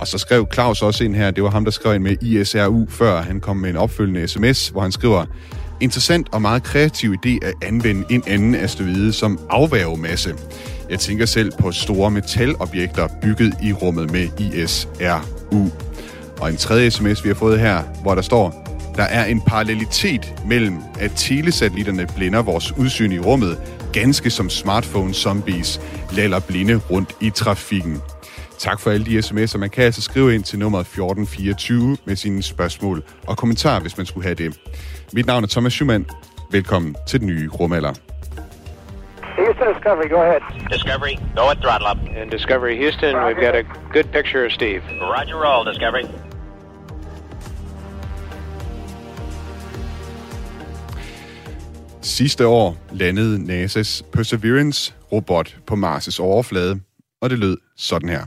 [0.01, 2.87] Og så skrev Claus også ind her, det var ham, der skrev ind med ISRU
[2.89, 5.25] før han kom med en opfølgende sms, hvor han skriver,
[5.81, 10.35] Interessant og meget kreativ idé at anvende en anden asteroide som afværgemasse.
[10.91, 15.71] Jeg tænker selv på store metalobjekter bygget i rummet med ISRU.
[16.41, 20.35] Og en tredje sms, vi har fået her, hvor der står, der er en parallelitet
[20.47, 23.59] mellem, at telesatellitterne blænder vores udsyn i rummet,
[24.01, 25.81] ganske som smartphone-zombies
[26.17, 28.03] laller blinde rundt i trafikken.
[28.59, 29.59] Tak for alle de sms'er.
[29.59, 34.07] Man kan altså skrive ind til nummer 1424 med sine spørgsmål og kommentarer, hvis man
[34.07, 34.61] skulle have det.
[35.13, 36.07] Mit navn er Thomas Schumann.
[36.51, 37.95] Velkommen til den nye rumalder.
[39.37, 40.43] Houston Discovery, go ahead.
[40.77, 41.99] Discovery, go at throttle up.
[42.19, 43.65] And Discovery Houston, we've got a
[43.97, 44.83] good picture of Steve.
[45.15, 46.26] Roger roll, Discovery.
[52.07, 56.81] Sidste år landede NASA's Perseverance-robot på Mars' overflade,
[57.23, 58.25] og det lød sådan her.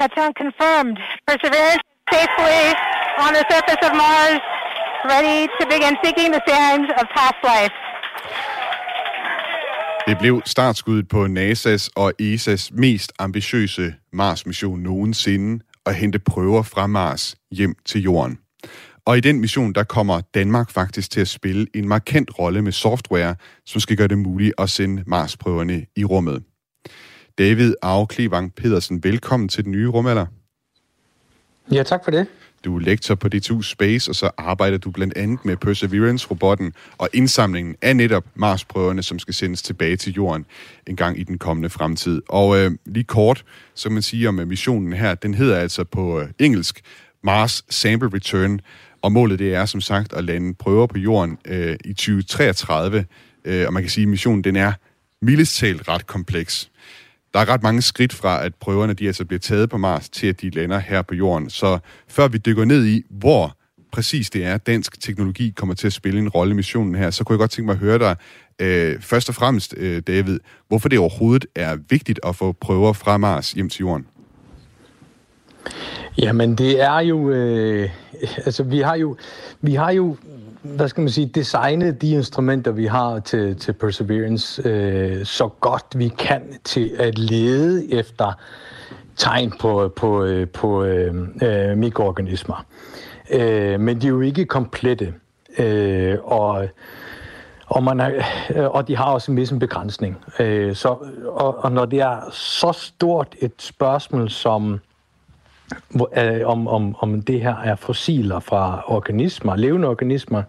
[0.00, 0.96] Touchdown confirmed.
[1.28, 2.62] Perseverance safely
[3.24, 4.40] on the surface of Mars,
[5.12, 7.74] ready to begin seeking the signs of past life.
[10.08, 16.86] Det blev startskuddet på NASA's og ESA's mest ambitiøse Mars-mission nogensinde at hente prøver fra
[16.86, 18.38] Mars hjem til Jorden.
[19.04, 22.72] Og i den mission, der kommer Danmark faktisk til at spille en markant rolle med
[22.72, 23.34] software,
[23.66, 26.42] som skal gøre det muligt at sende Mars-prøverne i rummet.
[27.38, 30.26] David Arve Klevang Pedersen, velkommen til den nye rumalder.
[31.72, 32.26] Ja, tak for det.
[32.64, 37.08] Du er lektor på DTU Space, og så arbejder du blandt andet med Perseverance-robotten og
[37.12, 40.46] indsamlingen af netop Mars-prøverne, som skal sendes tilbage til Jorden
[40.86, 42.22] en gang i den kommende fremtid.
[42.28, 46.28] Og øh, lige kort, så man sige om missionen her, den hedder altså på øh,
[46.38, 46.80] engelsk
[47.22, 48.60] Mars Sample Return,
[49.02, 53.04] og målet det er som sagt at lande prøver på Jorden øh, i 2033,
[53.44, 54.72] øh, og man kan sige, at missionen den er
[55.22, 56.70] mildest talt ret kompleks.
[57.34, 60.26] Der er ret mange skridt fra, at prøverne de altså bliver taget på Mars, til
[60.26, 61.50] at de lander her på Jorden.
[61.50, 63.56] Så før vi dykker ned i, hvor
[63.92, 67.24] præcis det er, dansk teknologi kommer til at spille en rolle i missionen her, så
[67.24, 68.16] kunne jeg godt tænke mig at høre dig
[68.58, 70.38] øh, først og fremmest, øh, David,
[70.68, 74.06] hvorfor det overhovedet er vigtigt at få prøver fra Mars hjem til Jorden.
[76.18, 77.30] Jamen, det er jo...
[77.30, 77.90] Øh,
[78.44, 79.16] altså, vi har jo...
[79.60, 80.16] Vi har jo
[80.62, 85.84] hvad skal man sige, designet de instrumenter, vi har til, til Perseverance, øh, så godt
[85.94, 88.32] vi kan til at lede efter
[89.16, 92.64] tegn på, på, på, på øh, øh, mikroorganismer.
[93.30, 95.14] Øh, men de er jo ikke komplette.
[95.58, 96.68] Øh, og
[97.66, 98.10] og, man er,
[98.56, 100.24] øh, og de har også en vis begrænsning.
[100.38, 100.88] Øh, så,
[101.26, 104.80] og, og når det er så stort et spørgsmål som
[105.88, 110.42] hvor, øh, om, om, om det her er fossiler fra organismer, levende organismer,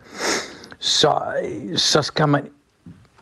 [0.80, 1.22] så,
[1.76, 2.48] så skal man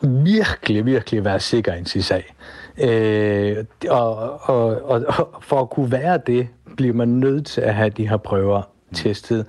[0.02, 2.34] virkelig, virkelig være sikker i sin sag.
[2.78, 7.74] Øh, og, og, og, og for at kunne være det, bliver man nødt til at
[7.74, 8.96] have de her prøver Mm.
[8.96, 9.46] testet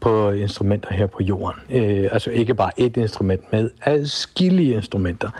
[0.00, 1.60] på instrumenter her på jorden.
[1.70, 5.30] Øh, altså ikke bare et instrument, med adskillige instrumenter.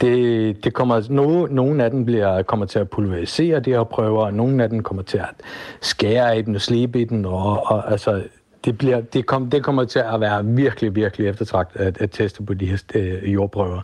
[0.00, 4.24] Det, det kommer, no, nogle af dem bliver, kommer til at pulverisere de her prøver,
[4.24, 5.34] og nogle af dem kommer til at
[5.80, 8.22] skære i den og slibe i den, og, og altså,
[8.64, 12.42] det, bliver, det, kom, det kommer til at være virkelig, virkelig eftertragt at, at teste
[12.42, 13.80] på de her øh, jordprøver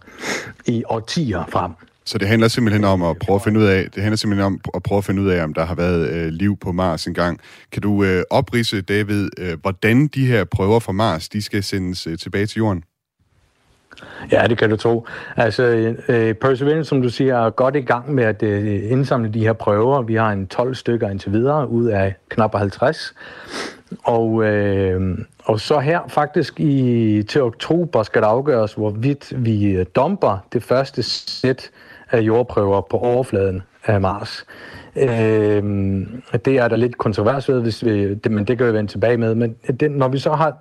[0.66, 1.72] i årtier frem.
[2.06, 4.60] Så det handler simpelthen om at prøve at finde ud af, det handler simpelthen om
[4.74, 7.40] at prøve at finde ud af, om der har været øh, liv på Mars engang.
[7.72, 12.06] Kan du øh, oprise, David, øh, hvordan de her prøver fra Mars, de skal sendes
[12.06, 12.82] øh, tilbage til Jorden?
[14.32, 15.06] Ja, det kan du tro.
[15.36, 15.62] Altså,
[16.08, 19.52] øh, Perseverance, som du siger, er godt i gang med at øh, indsamle de her
[19.52, 20.02] prøver.
[20.02, 23.14] Vi har en 12 stykker indtil videre, ud af knap 50.
[24.04, 29.86] Og, øh, og så her faktisk i, til oktober skal det afgøres, hvorvidt vi øh,
[29.94, 31.70] dumper det første sæt
[32.10, 34.46] af jordprøver på overfladen af Mars.
[34.96, 35.62] Øh,
[36.44, 39.16] det er der lidt kontrovers ved, hvis vi, det, men det kan vi vende tilbage
[39.16, 39.34] med.
[39.34, 40.56] Men det, når vi så har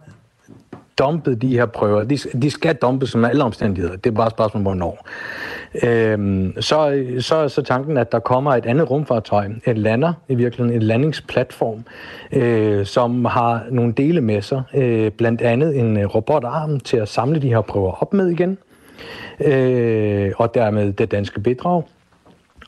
[1.00, 2.04] dumpet de her prøver.
[2.04, 3.96] De, de skal dumpes som alle omstændigheder.
[3.96, 5.08] Det er bare et spørgsmål, hvornår.
[5.84, 10.82] Øhm, så, så så tanken, at der kommer et andet rumfartøj, et lander, i virkeligheden
[10.82, 11.84] en landingsplatform,
[12.32, 14.64] øh, som har nogle dele med sig.
[14.76, 18.58] Øh, blandt andet en øh, robotarm til at samle de her prøver op med igen.
[19.46, 21.84] Øh, og dermed det danske bidrag.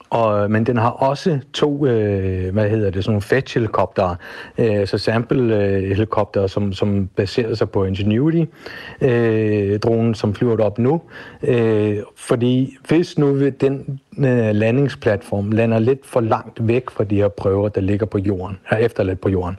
[0.09, 4.15] Og, men den har også to, øh, hvad hedder det, sådan nogle fetch-helikoptere,
[4.57, 11.01] øh, så sample-helikoptere, som, som baserer sig på Ingenuity-dronen, øh, som flyver op nu.
[11.43, 17.27] Øh, fordi hvis nu den øh, landingsplatform lander lidt for langt væk fra de her
[17.27, 19.58] prøver, der ligger på jorden, er efterladt på jorden,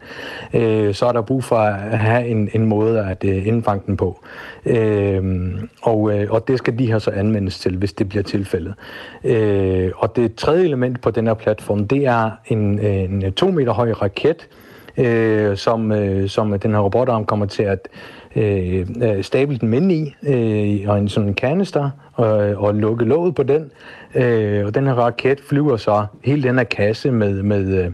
[0.55, 3.97] øh, så er der brug for at have en, en måde at øh, indfange den
[3.97, 4.21] på.
[4.67, 5.49] Øh,
[5.83, 8.75] og, øh, og det skal de her så anvendes til, hvis det bliver tilfældet.
[9.25, 13.73] Øh, og det tredje element på den her platform, det er en, en to meter
[13.73, 14.49] høj raket,
[14.99, 19.75] øh, som, øh, som den her robotarm kommer til at øh, øh, øh stable den
[19.75, 23.71] ind i, øh, og en sådan en kanister, og, og lukke låget på den.
[24.15, 27.93] Øh, og den her raket flyver så hele den her kasse med, med, øh,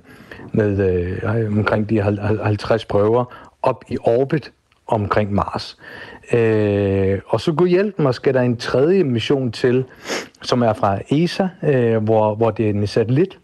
[0.53, 2.03] med øh, omkring de
[2.43, 3.25] 50 prøver
[3.63, 4.53] op i orbit
[4.87, 5.79] omkring Mars.
[6.33, 9.85] Øh, og så kunne hjælp mig, skal der en tredje mission til,
[10.43, 13.39] som er fra ESA, øh, hvor, hvor det er en satellit,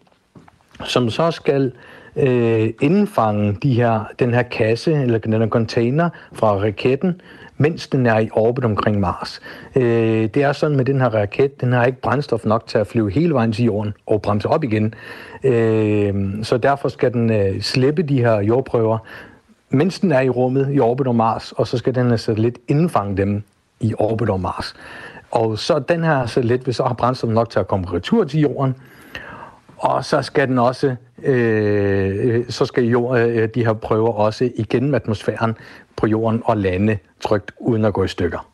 [0.83, 1.71] som så skal
[2.15, 7.21] øh, indfange de her, den her kasse, eller den her container fra raketten,
[7.57, 9.41] mens den er i orbit omkring Mars.
[9.75, 12.87] Øh, det er sådan med den her raket, den har ikke brændstof nok til at
[12.87, 14.93] flyve hele vejen til jorden og bremse op igen.
[15.43, 18.97] Øh, så derfor skal den øh, slippe de her jordprøver,
[19.69, 22.59] mens den er i rummet i orbit om Mars, og så skal den her satellit
[22.67, 23.43] indfange dem
[23.79, 24.73] i orbit om Mars.
[25.31, 28.39] Og så den her satellit vil så have brændstof nok til at komme retur til
[28.39, 28.75] jorden,
[29.81, 34.49] og så skal den også, øh, øh, så skal jord, øh, de her prøver også
[34.55, 35.57] igennem atmosfæren
[35.97, 38.47] på jorden og lande trygt uden at gå i stykker.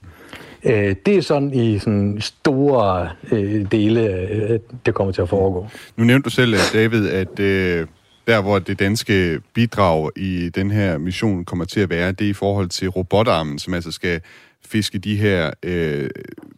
[0.64, 5.68] Øh, det er sådan i sådan store øh, dele, øh, det kommer til at foregå.
[5.98, 7.88] Nu nævnte du selv, øh, David, at øh,
[8.28, 12.30] der, hvor det danske bidrag i den her mission kommer til at være, det er
[12.30, 14.22] i forhold til robotarmen, som altså skal
[14.68, 16.10] fiske de her øh,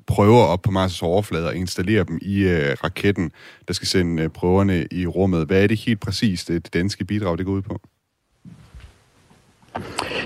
[0.07, 3.31] prøver op på Mars' overflade og installere dem i øh, raketten,
[3.67, 5.47] der skal sende øh, prøverne i rummet.
[5.47, 7.79] Hvad er det helt præcist, øh, det danske bidrag det går ud på?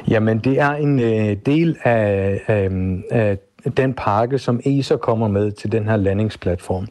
[0.07, 3.37] Jamen, det er en øh, del af, øh, af
[3.77, 6.87] den pakke, som ESA kommer med til den her landingsplatform.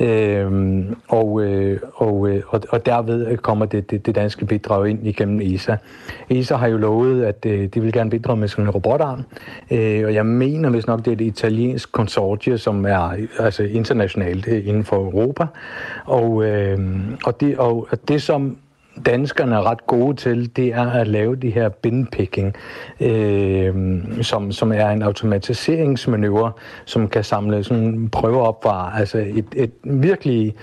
[0.00, 5.06] Øh, og, øh, og, øh, og, og derved kommer det, det, det danske bidrag ind
[5.06, 5.76] igennem ESA.
[6.30, 9.22] ESA har jo lovet, at øh, de vil gerne bidrage med sådan en robotarm,
[9.70, 14.48] øh, og jeg mener hvis nok, det er et italiensk konsortie, som er altså internationalt
[14.48, 15.46] øh, inden for Europa.
[16.04, 16.78] Og, øh,
[17.24, 18.56] og, det, og det, som
[19.06, 22.54] danskerne er ret gode til, det er at lave de her binpicking,
[23.00, 23.74] øh,
[24.22, 26.52] som, som er en automatiseringsmanøvre,
[26.84, 30.54] som kan samle sådan prøver op fra altså et, et virkelig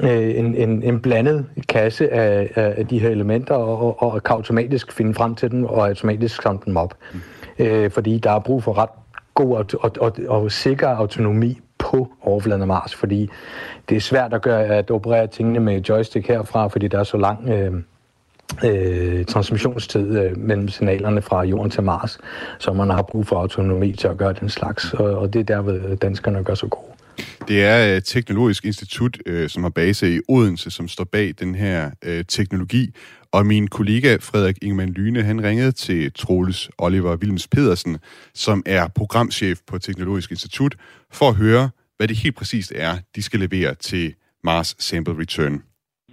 [0.00, 4.34] øh, en, en, en blandet kasse af, af de her elementer, og, og, og kan
[4.36, 6.94] automatisk finde frem til dem, og automatisk samle dem op.
[7.12, 7.20] Mm.
[7.58, 8.90] Øh, fordi der er brug for ret
[9.34, 13.28] god og, og, og, og sikker autonomi på overfladen af Mars, fordi
[13.88, 17.16] det er svært at gøre at operere tingene med joystick herfra, fordi der er så
[17.16, 17.72] lang øh,
[18.64, 22.18] øh, transmissionstid øh, mellem signalerne fra Jorden til Mars,
[22.58, 25.44] så man har brug for autonomi til at gøre den slags, og, og det er
[25.44, 26.94] derved danskerne gør så gode.
[27.48, 31.54] Det er øh, teknologisk institut, øh, som har base i Odense, som står bag den
[31.54, 32.94] her øh, teknologi.
[33.36, 37.94] Og min kollega Frederik Ingemann Lyne, han ringede til Troels Oliver Wilms Pedersen,
[38.44, 40.74] som er programchef på Teknologisk Institut,
[41.18, 41.64] for at høre,
[41.96, 45.54] hvad det helt præcist er, de skal levere til Mars Sample Return.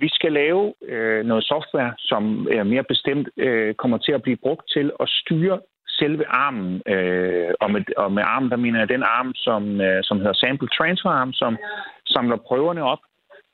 [0.03, 2.23] Vi skal lave øh, noget software, som
[2.57, 6.81] er mere bestemt øh, kommer til at blive brugt til at styre selve armen.
[6.93, 10.33] Øh, og, med, og med armen, der mener jeg den arm, som, øh, som hedder
[10.33, 11.57] Sample Transfer Arm, som
[12.05, 13.03] samler prøverne op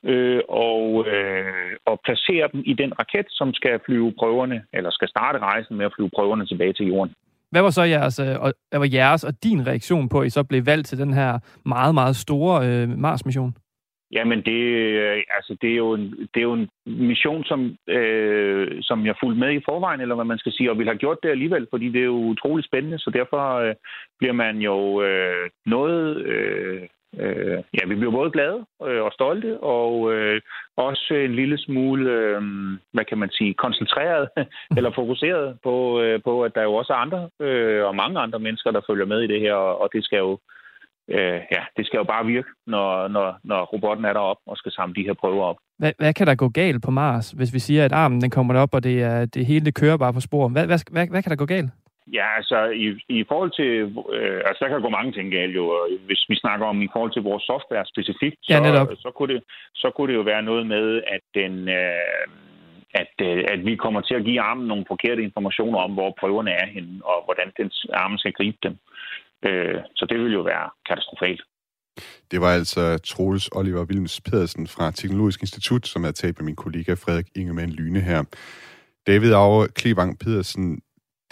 [0.05, 5.07] øh, og, øh, og placerer dem i den raket, som skal flyve prøverne, eller skal
[5.07, 7.13] starte rejsen med at flyve prøverne tilbage til jorden.
[7.51, 10.43] Hvad var så jeres, øh, og, var jeres og din reaktion på, at I så
[10.43, 13.55] blev valgt til den her meget, meget store øh, Mars-mission?
[14.11, 18.77] Jamen, det, øh, altså, det, er jo en, det er jo en mission, som, øh,
[18.81, 21.17] som jeg fulgte med i forvejen, eller hvad man skal sige, og vi har gjort
[21.23, 23.75] det alligevel, fordi det er jo utroligt spændende, så derfor øh,
[24.19, 26.25] bliver man jo øh, noget...
[26.25, 26.81] Øh,
[27.19, 30.41] øh, ja, vi bliver både glade øh, og stolte, og øh,
[30.77, 32.41] også en lille smule, øh,
[32.93, 34.29] hvad kan man sige, koncentreret
[34.77, 38.39] eller fokuseret på, øh, på, at der jo også er andre øh, og mange andre
[38.39, 40.39] mennesker, der følger med i det her, og, og det skal jo
[41.09, 44.71] øh, ja, det skal jo bare virke, når, når, når robotten er deroppe og skal
[44.71, 45.55] samle de her prøver op.
[45.79, 48.59] Hvad, hvad kan der gå galt på Mars, hvis vi siger, at armen den kommer
[48.59, 50.47] op, og det, er, det hele det kører bare på spor?
[50.47, 51.69] Hvad, hvad, hvad, hvad kan der gå galt?
[52.13, 52.87] Ja, altså i,
[53.19, 53.71] i forhold til,
[54.17, 55.65] øh, altså der kan gå mange ting galt jo.
[56.05, 59.43] Hvis vi snakker om i forhold til vores software specifikt, så, ja, så, kunne, det,
[59.75, 62.27] så kunne det jo være noget med, at den, øh,
[63.01, 66.51] at, øh, at vi kommer til at give armen nogle forkerte informationer om, hvor prøverne
[66.51, 68.75] er henne, og hvordan den armen skal gribe dem.
[69.47, 71.41] Øh, så det vil jo være katastrofalt.
[72.31, 76.55] Det var altså Troels Oliver Wilms Pedersen fra Teknologisk Institut, som havde talt med min
[76.55, 78.23] kollega Frederik Ingemann Lyne her.
[79.07, 80.81] David Auer Klevang Pedersen,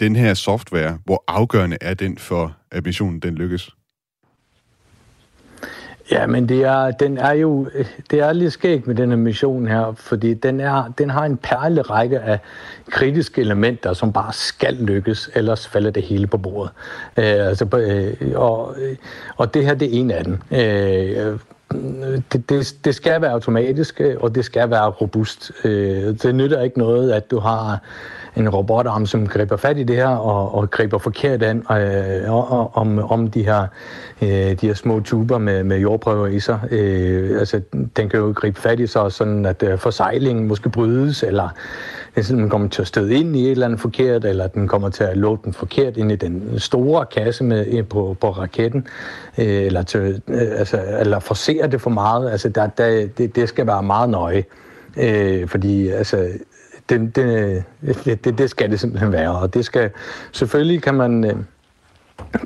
[0.00, 3.70] den her software, hvor afgørende er den for, at missionen den lykkes?
[6.10, 7.68] Ja, men det er, den er jo,
[8.10, 11.36] det er lidt skægt med den her mission her, fordi den, er, den har en
[11.36, 12.38] perlerække af
[12.90, 16.72] kritiske elementer, som bare skal lykkes, ellers falder det hele på bordet.
[17.16, 18.76] Øh, altså, øh, og,
[19.36, 20.38] og det her, det er en af dem.
[20.50, 21.38] Øh,
[22.32, 25.52] det, det, det skal være automatisk, øh, og det skal være robust.
[25.64, 27.80] Øh, det nytter ikke noget, at du har
[28.36, 32.76] en robotarm, som griber fat i det her og, og griber forkert an øh, og,
[32.76, 33.66] om, om de her,
[34.22, 36.60] øh, de her små tuber med, med jordprøver i sig.
[36.70, 37.60] Øh, altså,
[37.96, 41.48] den kan jo gribe fat i sig, sådan at øh, forsejlingen måske brydes, eller
[42.16, 45.04] den kommer til at støde ind i et eller andet forkert, eller den kommer til
[45.04, 48.86] at låte den forkert ind i den store kasse med, øh, på, på raketten,
[49.38, 52.30] øh, eller, til, øh, altså, eller forserer det for meget.
[52.30, 54.44] Altså, der, der, det, det skal være meget nøje.
[54.96, 56.28] Øh, fordi altså,
[56.88, 59.90] det, det, øh, det, det skal det simpelthen være, og det skal,
[60.32, 61.36] selvfølgelig kan man, øh,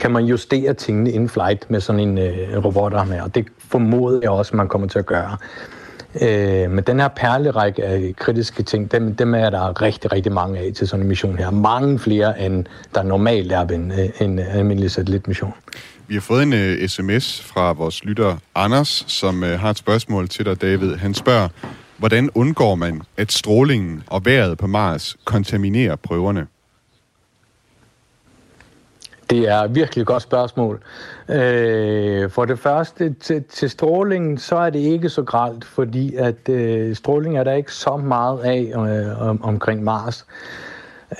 [0.00, 4.18] kan man justere tingene in flight med sådan en øh, robotarm her, og det formoder
[4.22, 5.36] jeg også, man kommer til at gøre.
[6.22, 10.58] Øh, men den her perlerække af kritiske ting, dem, dem er der rigtig, rigtig mange
[10.58, 11.50] af til sådan en mission her.
[11.50, 15.54] Mange flere, end der normalt er ved en, øh, en almindelig satellitmission.
[16.06, 19.78] Vi har fået en øh, uh, sms fra vores lytter Anders, som uh, har et
[19.78, 20.94] spørgsmål til dig, David.
[20.94, 21.48] Han spørger,
[22.00, 26.46] Hvordan undgår man, at strålingen og vejret på Mars kontaminerer prøverne?
[29.30, 30.80] Det er et virkelig godt spørgsmål.
[31.28, 36.48] Øh, for det første, til, til strålingen, så er det ikke så gralt, fordi at
[36.48, 40.26] øh, stråling er der ikke så meget af øh, om, omkring Mars.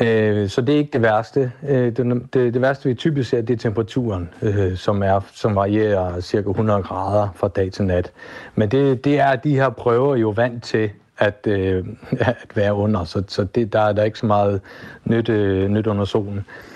[0.01, 1.53] Øh, så det er ikke det værste.
[1.69, 5.57] Øh, det, det, det værste, vi typisk ser, det er temperaturen, øh, som, er, som
[5.57, 8.13] varierer cirka 100 grader fra dag til nat.
[8.55, 11.85] Men det, det er de her prøver jo vant til at, øh,
[12.21, 14.61] at være under, så, så det, der er der ikke så meget
[15.05, 16.39] nyt, øh, nyt under solen.
[16.39, 16.70] Øh,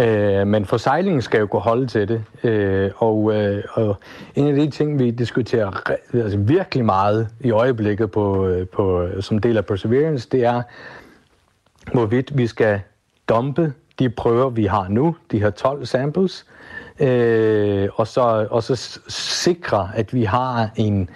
[0.00, 3.96] Øh, men forsejlingen skal jo gå holde til det, øh, og, øh, og
[4.34, 9.38] en af de ting, vi diskuterer altså virkelig meget i øjeblikket på, øh, på, som
[9.38, 10.62] del af Perseverance, det er,
[11.92, 12.80] hvorvidt vi skal
[13.28, 16.46] dumpe de prøver, vi har nu, de her 12 samples,
[17.00, 21.10] øh, og, så, og så sikre, at vi har en,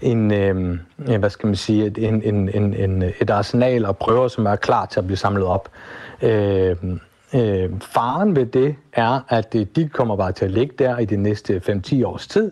[0.00, 0.78] en øh,
[1.18, 4.86] hvad skal man sige, en, en, en, en, et arsenal af prøver, som er klar
[4.86, 5.68] til at blive samlet op.
[6.22, 6.76] Øh,
[7.34, 11.16] øh, faren ved det er, at de kommer bare til at ligge der i de
[11.16, 12.50] næste 5-10 års tid,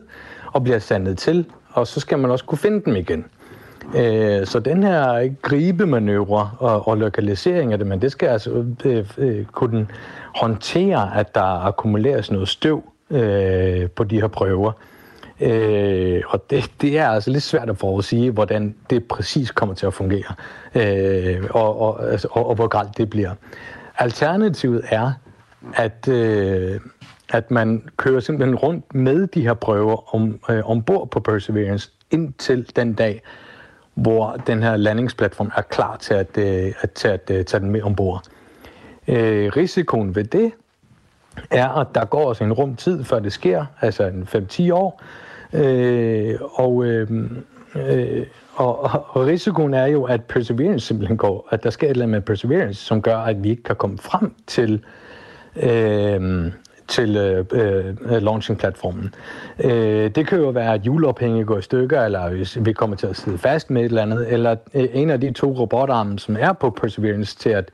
[0.52, 3.24] og bliver sandet til, og så skal man også kunne finde dem igen.
[3.96, 9.06] Øh, så den her gribemanøvre og, og lokalisering af det, men det skal altså øh,
[9.18, 9.86] øh, kunne
[10.34, 14.72] håndtere, at der akkumuleres noget støv øh, på de her prøver.
[15.40, 19.86] Øh, og det, det er altså lidt svært at forudsige, hvordan det præcis kommer til
[19.86, 20.34] at fungere,
[20.74, 23.30] øh, og, og, altså, og, og hvor galt det bliver.
[24.00, 25.12] Alternativet er,
[25.74, 26.80] at, øh,
[27.32, 32.76] at man kører simpelthen rundt med de her prøver om, øh, ombord på Perseverance indtil
[32.76, 33.22] den dag,
[33.94, 37.70] hvor den her landingsplatform er klar til at, øh, at, til at øh, tage den
[37.70, 38.22] med ombord.
[39.08, 40.52] Øh, risikoen ved det
[41.50, 45.02] er, at der går også en rum tid, før det sker, altså en 5-10 år,
[45.52, 47.10] øh, og, øh,
[47.74, 52.04] øh, og, og risikoen er jo, at Perseverance simpelthen går, at der sker et eller
[52.04, 54.84] andet med Perseverance, som gør, at vi ikke kan komme frem til
[55.56, 56.52] øh,
[56.90, 59.14] til øh, øh, launching-platformen.
[59.64, 63.06] Øh, det kan jo være, at hjulophænget går i stykker, eller hvis vi kommer til
[63.06, 66.36] at sidde fast med et eller andet, eller øh, en af de to robotarme, som
[66.40, 67.70] er på Perseverance til at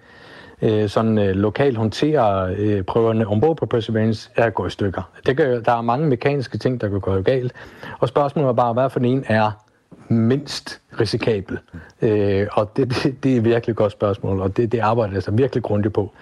[0.63, 5.03] øh, sådan øh, lokalt håndtere øh, prøverne ombord på Perseverance, er gå i stykker.
[5.27, 7.53] Det kan, der er mange mekaniske ting, der kan gå galt.
[7.99, 9.66] Og spørgsmålet er bare, hvad for en er
[10.09, 11.59] mindst risikabel?
[12.03, 15.23] Øh, og det, det, det er virkelig et godt spørgsmål, og det, det arbejder jeg
[15.23, 16.13] så virkelig grundigt på.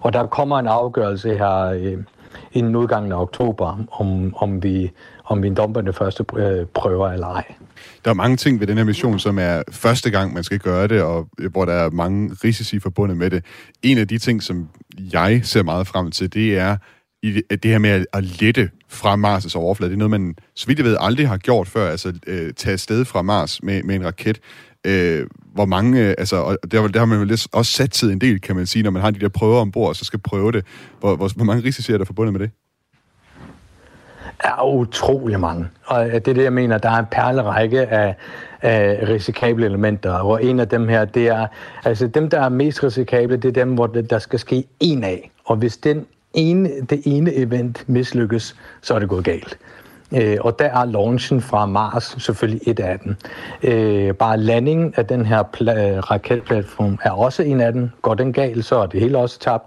[0.00, 1.98] Og der kommer en afgørelse her øh,
[2.52, 4.90] inden udgangen af oktober, om, om vi
[5.24, 7.44] om vi dumper det første øh, prøver eller ej.
[8.04, 10.88] Der er mange ting ved den her mission, som er første gang, man skal gøre
[10.88, 13.44] det, og øh, hvor der er mange risici forbundet med det.
[13.82, 14.68] En af de ting, som
[15.12, 16.76] jeg ser meget frem til, det er
[17.22, 19.90] i det her med at lette fra Mars' overflade.
[19.90, 22.72] Det er noget, man, så vidt jeg ved, aldrig har gjort før, altså øh, tage
[22.72, 24.40] afsted fra Mars med, med en raket.
[24.86, 28.20] Øh, hvor mange, øh, altså, og der, der har man jo også sat tid en
[28.20, 30.52] del, kan man sige, når man har de der prøver ombord, og så skal prøve
[30.52, 30.64] det.
[31.00, 32.50] Hvor, hvor, hvor mange risici er der forbundet med det?
[34.44, 35.68] er utrolig mange.
[35.86, 38.16] Og øh, det er det, jeg mener, der er en perlerække af,
[38.62, 41.46] af risikable elementer, og en af dem her, det er,
[41.84, 45.04] altså dem, der er mest risikable, det er dem, hvor det, der skal ske en
[45.04, 45.30] af.
[45.44, 49.58] Og hvis den ene, det ene event mislykkes, så er det gået galt.
[50.14, 53.16] Øh, og der er launchen fra Mars selvfølgelig et af dem.
[53.62, 57.90] Øh, bare landingen af den her pla- raketplatform er også en af dem.
[58.02, 59.64] Går den galt, så er det hele også tabt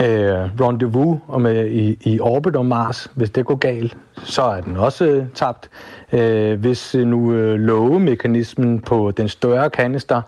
[0.00, 3.10] øh, rendezvous om, øh, i, i orbit om Mars.
[3.14, 5.70] Hvis det går galt, så er den også øh, tabt.
[6.12, 10.22] Øh, hvis nu øh, lovemekanismen på den større kanister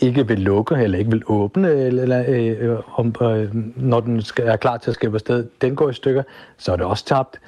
[0.00, 4.56] ikke vil lukke eller ikke vil åbne, eller, øh, om, øh, når den skal, er
[4.56, 6.22] klar til at skabe sted, den går i stykker,
[6.58, 7.40] så er det også tabt.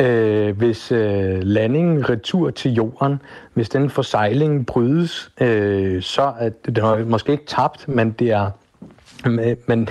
[0.00, 3.20] Øh, hvis øh, landingen retur til jorden,
[3.54, 8.50] hvis den forsejling brydes, øh, så er det måske ikke tabt, men det er
[9.68, 9.88] men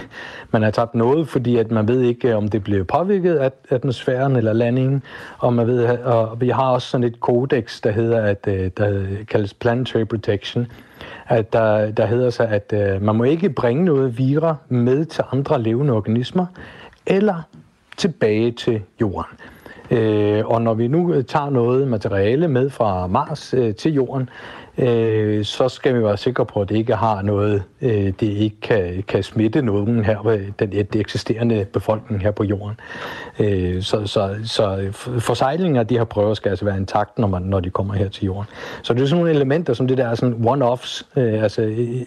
[0.51, 4.35] man har tabt noget, fordi at man ved ikke, om det blev påvirket af atmosfæren
[4.35, 5.03] eller landingen.
[5.37, 9.05] Og, man ved, og vi har også sådan et kodex, der hedder, at, øh, der
[9.27, 10.67] kaldes Planetary Protection,
[11.27, 15.23] at der, der hedder sig, at øh, man må ikke bringe noget vira med til
[15.31, 16.45] andre levende organismer,
[17.05, 17.41] eller
[17.97, 19.37] tilbage til jorden.
[19.93, 24.29] Øh, og når vi nu øh, tager noget materiale med fra Mars øh, til jorden,
[24.77, 28.61] øh, så skal vi være sikre på, at det ikke har noget, øh, det ikke
[28.61, 32.79] kan, kan smitte nogen her, øh, den, øh, den eksisterende befolkning her på jorden.
[33.39, 34.87] Øh, så, så, så
[35.19, 38.09] forsejlingen af de her prøver skal altså være intakt, når, man, når de kommer her
[38.09, 38.49] til jorden.
[38.81, 41.61] Så det er sådan nogle elementer, som det der er sådan one-offs, øh, altså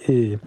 [0.09, 0.39] øh,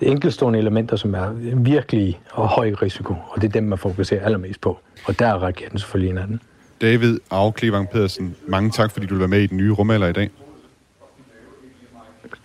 [0.00, 4.78] enkelstående elementer, som er virkelig høj risiko, og det er dem, man fokuserer allermest på.
[5.06, 6.40] Og der er raketten selvfølgelig en af dem.
[6.84, 10.30] David Auklevang Pedersen, mange tak, fordi du være med i den nye rumalder i dag.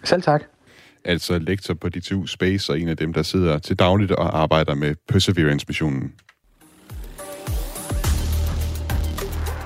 [0.03, 0.41] Selv tak.
[1.05, 4.75] Altså lektor på DTU Space og en af dem, der sidder til dagligt og arbejder
[4.75, 6.13] med Perseverance-missionen.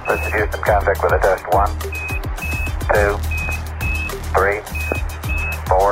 [0.06, 1.44] Houston, contact with a test.
[1.62, 1.72] One,
[2.94, 3.12] two,
[4.36, 4.60] three,
[5.70, 5.90] four,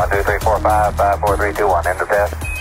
[0.00, 1.84] one, two, three, four, five, five, four, three, two, one.
[1.90, 2.51] End of test.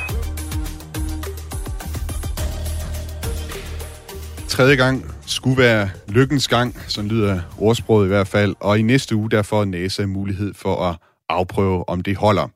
[4.51, 9.15] Tredje gang skulle være lykkens gang, sådan lyder ordsproget i hvert fald, og i næste
[9.15, 10.95] uge der får NASA mulighed for at
[11.29, 12.47] afprøve, om det holder.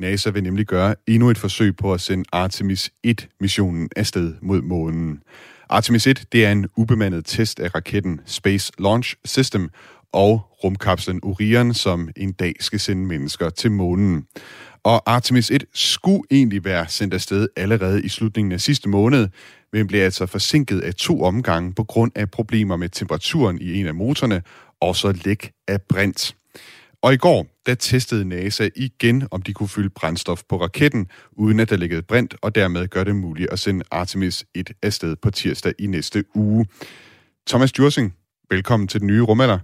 [0.00, 5.22] NASA vil nemlig gøre endnu et forsøg på at sende Artemis 1-missionen afsted mod månen.
[5.68, 9.68] Artemis 1 det er en ubemandet test af raketten Space Launch System
[10.12, 14.26] og rumkapslen Orion, som en dag skal sende mennesker til månen.
[14.82, 19.28] Og Artemis 1 skulle egentlig være sendt afsted allerede i slutningen af sidste måned,
[19.72, 23.86] men blev altså forsinket af to omgange på grund af problemer med temperaturen i en
[23.86, 24.42] af motorerne
[24.80, 26.36] og så læk af brint.
[27.02, 31.60] Og i går, der testede NASA igen, om de kunne fylde brændstof på raketten, uden
[31.60, 35.30] at der ligger brint, og dermed gør det muligt at sende Artemis 1 afsted på
[35.30, 36.66] tirsdag i næste uge.
[37.46, 38.14] Thomas Djursing,
[38.50, 39.58] velkommen til den nye rumalder.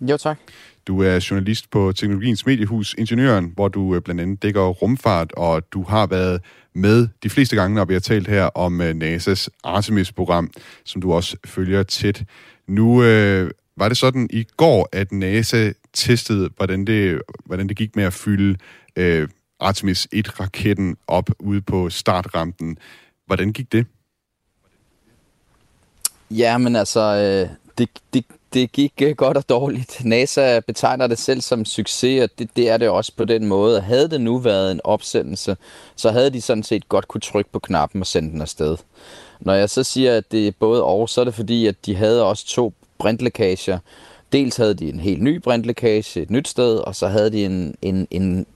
[0.00, 0.38] Jo, tak.
[0.86, 5.72] Du er journalist på Teknologiens Mediehus Ingeniøren, hvor du øh, blandt andet dækker rumfart, og
[5.72, 6.40] du har været
[6.74, 10.50] med de fleste gange, når vi har talt her om øh, NASA's Artemis-program,
[10.84, 12.24] som du også følger tæt.
[12.66, 17.96] Nu øh, var det sådan i går, at NASA testede, hvordan det, hvordan det gik
[17.96, 18.56] med at fylde
[18.96, 19.28] øh,
[19.60, 22.78] Artemis 1-raketten op ude på startrampen.
[23.26, 23.86] Hvordan gik det?
[26.30, 28.24] Ja, men altså, øh, det, det,
[28.54, 30.04] det gik øh, godt og dårligt.
[30.04, 33.80] NASA betegner det selv som succes, og det, det er det også på den måde.
[33.80, 35.56] Havde det nu været en opsendelse,
[35.96, 38.76] så havde de sådan set godt kunne trykke på knappen og sende den afsted.
[39.40, 41.96] Når jeg så siger, at det er både og, så er det fordi, at de
[41.96, 43.78] havde også to brintlækager.
[44.32, 47.74] Dels havde de en helt ny brintlækage et nyt sted, og så havde de en,
[47.82, 48.46] en, en,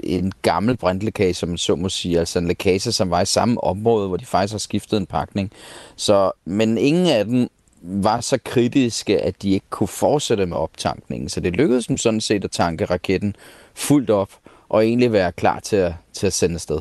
[0.00, 3.64] en gammel brintlækage, som man så må sige, altså en lækage, som var i samme
[3.64, 5.52] område, hvor de faktisk har skiftet en pakning.
[5.96, 7.48] Så, men ingen af dem
[7.82, 11.28] var så kritiske, at de ikke kunne fortsætte med optankningen.
[11.28, 13.36] Så det lykkedes dem sådan set at tanke raketten
[13.74, 14.30] fuldt op,
[14.68, 16.78] og egentlig være klar til at, til at sende afsted.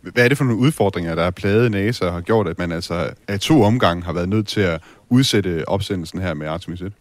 [0.00, 2.72] Hvad er det for nogle udfordringer, der har plaget NASA og har gjort, at man
[2.72, 6.92] altså af to omgange har været nødt til at udsætte opsendelsen her med Artemis 1?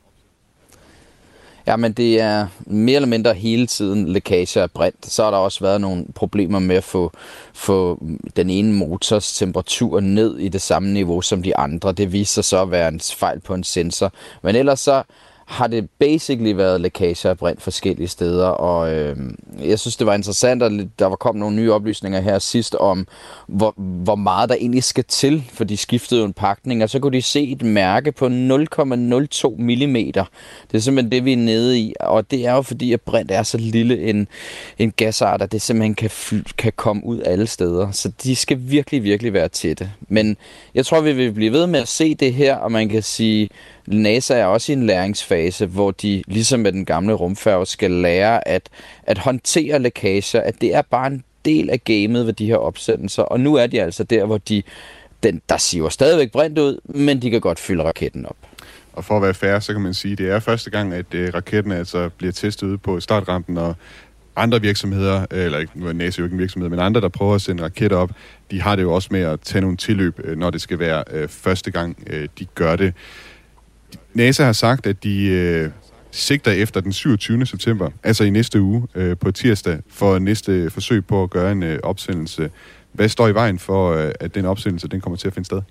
[1.67, 5.05] Ja, men det er mere eller mindre hele tiden lækage af brint.
[5.05, 7.11] Så har der også været nogle problemer med at få,
[7.53, 8.03] få
[8.35, 11.91] den ene motors temperatur ned i det samme niveau som de andre.
[11.91, 14.13] Det viser sig så at være en fejl på en sensor.
[14.43, 15.03] Men ellers så
[15.47, 19.17] har det basically været lækager af brint forskellige steder, og øh,
[19.59, 23.07] jeg synes, det var interessant, at der var kommet nogle nye oplysninger her sidst om,
[23.47, 27.17] hvor, hvor meget der egentlig skal til, for de skiftede en pakning, og så kunne
[27.17, 29.93] de se et mærke på 0,02 mm.
[29.93, 30.17] Det
[30.73, 33.43] er simpelthen det, vi er nede i, og det er jo fordi, at brint er
[33.43, 34.27] så lille en,
[34.79, 36.09] en gasart, at det simpelthen kan,
[36.57, 39.91] kan komme ud alle steder, så de skal virkelig, virkelig være tætte.
[40.09, 40.37] Men
[40.75, 43.49] jeg tror, vi vil blive ved med at se det her, og man kan sige,
[43.87, 48.47] NASA er også i en læringsfase, hvor de, ligesom med den gamle rumfærge, skal lære
[48.47, 48.69] at,
[49.03, 53.23] at håndtere lækager, at det er bare en del af gamet ved de her opsendelser,
[53.23, 54.63] og nu er de altså der, hvor de,
[55.23, 58.37] den, der siver stadigvæk brint ud, men de kan godt fylde raketten op.
[58.93, 61.13] Og for at være fair, så kan man sige, at det er første gang, at
[61.13, 63.75] øh, raketten altså bliver testet ude på startrampen, og
[64.35, 67.35] andre virksomheder, øh, eller nu er NASA jo ikke en virksomhed, men andre, der prøver
[67.35, 68.11] at sende raketter op,
[68.51, 71.03] de har det jo også med at tage nogle tilløb, øh, når det skal være
[71.11, 72.93] øh, første gang, øh, de gør det.
[74.17, 75.69] NASA har sagt, at de øh,
[76.11, 77.45] sigter efter den 27.
[77.45, 81.63] september, altså i næste uge øh, på tirsdag, for næste forsøg på at gøre en
[81.63, 82.51] øh, opsendelse.
[82.91, 85.61] Hvad står i vejen for, øh, at den opsendelse den kommer til at finde sted?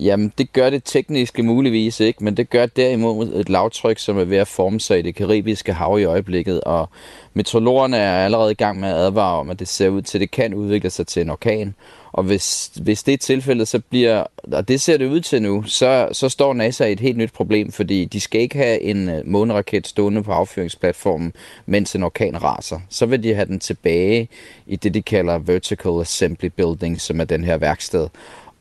[0.00, 4.24] Jamen, det gør det teknisk muligvis ikke, men det gør derimod et lavtryk, som er
[4.24, 6.88] ved at forme sig i det karibiske hav i øjeblikket, og
[7.34, 10.20] meteorologerne er allerede i gang med at advare om, at det ser ud til, at
[10.20, 11.74] det kan udvikle sig til en orkan.
[12.12, 15.62] Og hvis, hvis det er tilfældet, så bliver, og det ser det ud til nu,
[15.62, 19.08] så, så står NASA i et helt nyt problem, fordi de skal ikke have en
[19.08, 21.32] øh, måneraket stående på affyringsplatformen,
[21.66, 22.80] mens en orkan raser.
[22.88, 24.28] Så vil de have den tilbage
[24.66, 28.08] i det, de kalder Vertical Assembly Building, som er den her værksted.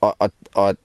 [0.01, 0.77] Og, og, og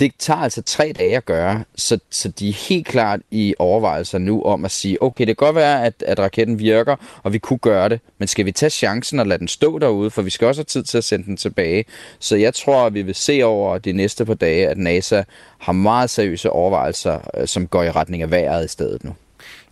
[0.00, 4.18] det tager altså tre dage at gøre, så, så de er helt klart i overvejelser
[4.18, 7.38] nu om at sige, okay, det kan godt være, at, at raketten virker, og vi
[7.38, 10.30] kunne gøre det, men skal vi tage chancen og lade den stå derude, for vi
[10.30, 11.84] skal også have tid til at sende den tilbage.
[12.18, 15.22] Så jeg tror, at vi vil se over de næste par dage, at NASA
[15.58, 19.14] har meget seriøse overvejelser, øh, som går i retning af vejret i stedet nu.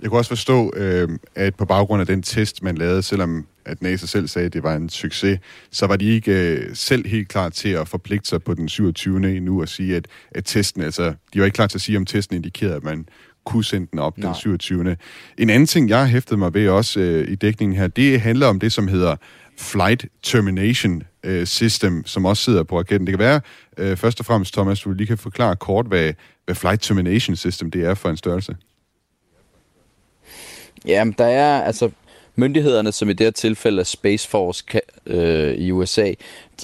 [0.03, 3.83] Jeg kunne også forstå, øh, at på baggrund af den test, man lavede, selvom at
[3.83, 5.39] NASA selv sagde, at det var en succes,
[5.71, 9.41] så var de ikke øh, selv helt klar til at forpligte sig på den 27.
[9.41, 12.07] nu og sige, at, at testen, altså, de var ikke klar til at sige, om
[12.07, 13.07] testen indikerede, at man
[13.45, 14.27] kunne sende den op Nej.
[14.27, 14.97] den 27.
[15.39, 18.61] En anden ting, jeg hæftet mig ved også øh, i dækningen her, det handler om
[18.61, 19.17] det, som hedder
[19.59, 23.07] Flight Termination øh, System, som også sidder på raketten.
[23.07, 23.41] Det kan være,
[23.79, 26.13] øh, først og fremmest, Thomas, du lige kan forklare kort, hvad,
[26.45, 28.57] hvad Flight Termination System det er for en størrelse.
[30.85, 31.91] Jamen, der er altså
[32.37, 36.13] myndighederne, som i det her tilfælde er Space Force kan, øh, i USA,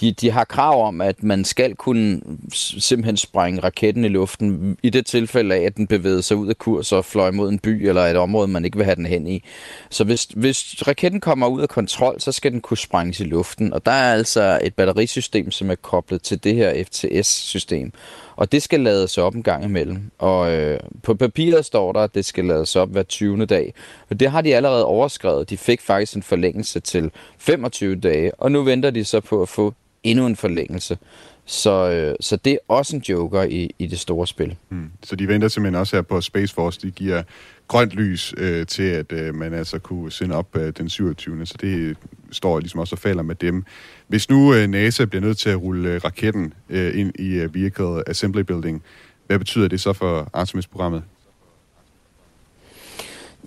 [0.00, 2.20] de, de har krav om, at man skal kunne
[2.52, 6.58] simpelthen sprænge raketten i luften i det tilfælde af, at den bevæger sig ud af
[6.58, 9.26] kurs og fløj mod en by eller et område, man ikke vil have den hen
[9.26, 9.44] i.
[9.90, 13.72] Så hvis, hvis raketten kommer ud af kontrol, så skal den kunne sprænges i luften.
[13.72, 17.92] Og der er altså et batterisystem, som er koblet til det her FTS-system.
[18.36, 20.10] Og det skal lades op en gang imellem.
[20.18, 23.46] Og øh, på papiret står der, at det skal lades op hver 20.
[23.46, 23.74] dag.
[24.10, 25.50] Og det har de allerede overskrevet.
[25.50, 29.48] De fik faktisk en forlængelse til 25 dage, og nu venter de så på at
[29.48, 30.98] få endnu en forlængelse.
[31.44, 34.56] Så, øh, så det er også en joker i, i det store spil.
[34.68, 34.90] Mm.
[35.02, 36.80] Så de venter simpelthen også her på Space Force.
[36.82, 37.22] De giver
[37.68, 41.46] grønt lys øh, til, at øh, man altså kunne sende op øh, den 27.
[41.46, 41.96] Så det
[42.30, 43.64] står ligesom også og falder med dem.
[44.06, 47.54] Hvis nu øh, NASA bliver nødt til at rulle øh, raketten øh, ind i øh,
[47.54, 48.82] Vehicle Assembly Building,
[49.26, 51.02] hvad betyder det så for Artemis-programmet?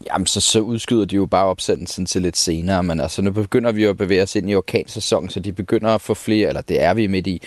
[0.08, 3.72] Jamen, så, så udskyder de jo bare opsendelsen til lidt senere, men altså nu begynder
[3.72, 6.62] vi jo at bevæge os ind i orkansæsonen, så de begynder at få flere, eller
[6.62, 7.42] det er vi midt i,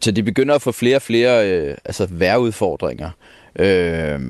[0.00, 3.10] så de begynder at få flere og flere øh, altså vejrudfordringer.
[3.56, 4.20] Øh,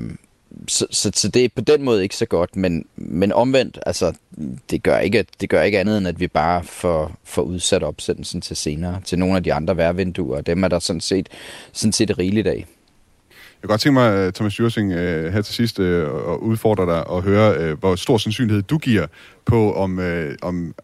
[0.69, 4.13] så, så, så det er på den måde ikke så godt, men, men omvendt, altså,
[4.71, 8.41] det gør, ikke, det gør ikke andet, end at vi bare får, får udsat opsendelsen
[8.41, 11.29] til senere, til nogle af de andre vejrvinduer, dem er der sådan set,
[11.73, 12.67] sådan set rigeligt af.
[13.59, 16.87] Jeg kan godt tænke mig, øh, Thomas Jørsing, øh, her til sidst øh, at udfordre
[16.87, 19.07] dig og høre, øh, hvor stor sandsynlighed du giver
[19.45, 20.75] på, om, øh, om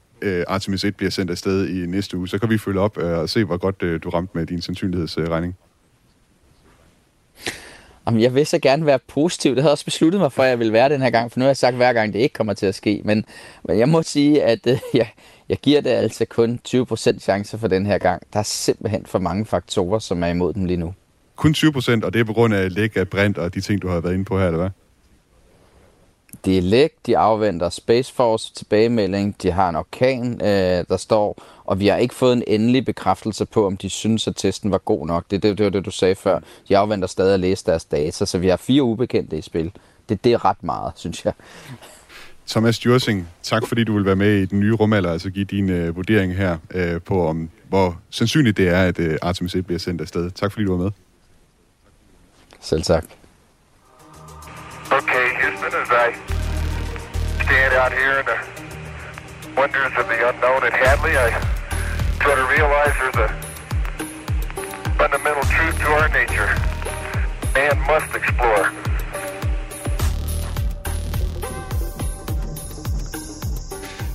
[0.46, 2.28] Artemis 1 bliver sendt afsted i næste uge.
[2.28, 5.56] Så kan vi følge op og se, hvor godt du ramte med din sandsynlighedsregning.
[8.06, 9.50] Jamen, jeg vil så gerne være positiv.
[9.50, 11.38] Det havde jeg også besluttet mig for, at jeg vil være den her gang, for
[11.38, 13.02] nu har jeg sagt hver gang, det ikke kommer til at ske.
[13.04, 13.24] Men,
[13.64, 15.08] men jeg må sige, at øh, jeg,
[15.48, 18.22] jeg giver det altså kun 20% chance for den her gang.
[18.32, 20.94] Der er simpelthen for mange faktorer, som er imod dem lige nu.
[21.36, 23.88] Kun 20%, og det er på grund af læg af brint og de ting, du
[23.88, 24.70] har været inde på her, eller hvad?
[26.44, 31.42] Det er læk, de afventer Space Force tilbagemelding, de har en orkan, øh, der står,
[31.64, 34.78] og vi har ikke fået en endelig bekræftelse på, om de synes, at testen var
[34.78, 35.24] god nok.
[35.30, 36.40] Det, det, det var det, du sagde før.
[36.68, 39.72] De afventer stadig at læse deres data, så vi har fire ubekendte i spil.
[40.08, 41.32] det, det er ret meget, synes jeg.
[42.48, 45.70] Thomas Jursing, tak fordi du vil være med i den nye rumalder, altså give din
[45.70, 49.78] øh, vurdering her øh, på, om hvor sandsynligt det er, at øh, Artemis 1 bliver
[49.78, 50.30] sendt afsted.
[50.30, 50.90] Tak fordi du var med.
[52.64, 53.04] Selv tak.
[54.98, 56.08] Okay, Houston, as I
[57.44, 58.38] stand out here in the
[59.60, 61.28] wonders of the unknown at Hadley, I
[62.24, 63.30] try to realize there's a
[65.00, 66.50] fundamental truth to our nature.
[67.54, 68.66] Man must explore.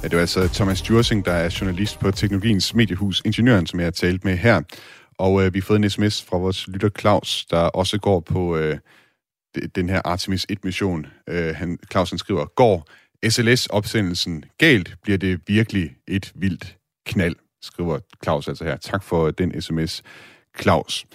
[0.04, 3.86] Ja, det var altså Thomas Jursing, der er journalist på Teknologiens Mediehus Ingeniøren, som jeg
[3.86, 4.62] har talt med her.
[5.20, 8.57] Og øh, vi har fået en sms fra vores lytter Claus, der også går på
[8.57, 8.78] øh,
[9.76, 11.05] den her Artemis 1-mission.
[11.30, 12.88] Øh, han, Claus han skriver, går
[13.30, 18.78] SLS-opsendelsen galt, bliver det virkelig et vildt knald, skriver Claus altså her.
[18.78, 20.03] Tak for den sms,
[20.61, 21.05] Claus.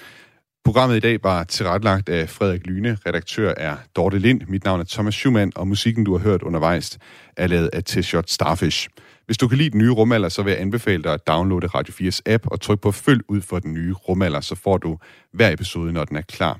[0.64, 2.98] Programmet i dag var tilrettelagt af Frederik Lyne.
[3.06, 4.40] Redaktør er Dorte Lind.
[4.48, 6.98] Mit navn er Thomas Schumann, og musikken, du har hørt undervejs,
[7.36, 8.88] er lavet af T-Shot Starfish.
[9.26, 11.94] Hvis du kan lide den nye rumalder, så vil jeg anbefale dig at downloade Radio
[11.94, 14.98] 4's app og trykke på følg ud for den nye rumalder, så får du
[15.32, 16.58] hver episode, når den er klar.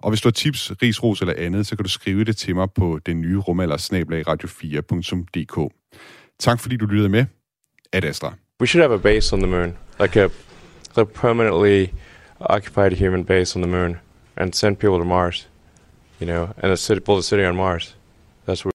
[0.00, 2.54] Og hvis du har tips, ris, ros eller andet, så kan du skrive det til
[2.54, 3.76] mig på den nye rumalder
[4.28, 5.74] radio4.dk.
[6.38, 7.24] Tak fordi du lyttede med.
[7.92, 8.34] Ad Astra.
[8.60, 10.28] We should have a base on the moon, like a,
[10.96, 11.94] a permanently
[12.40, 13.96] occupied human base on the moon,
[14.36, 15.48] and send people to Mars,
[16.20, 17.94] you know, and a city, build a city on Mars.
[18.46, 18.66] That's what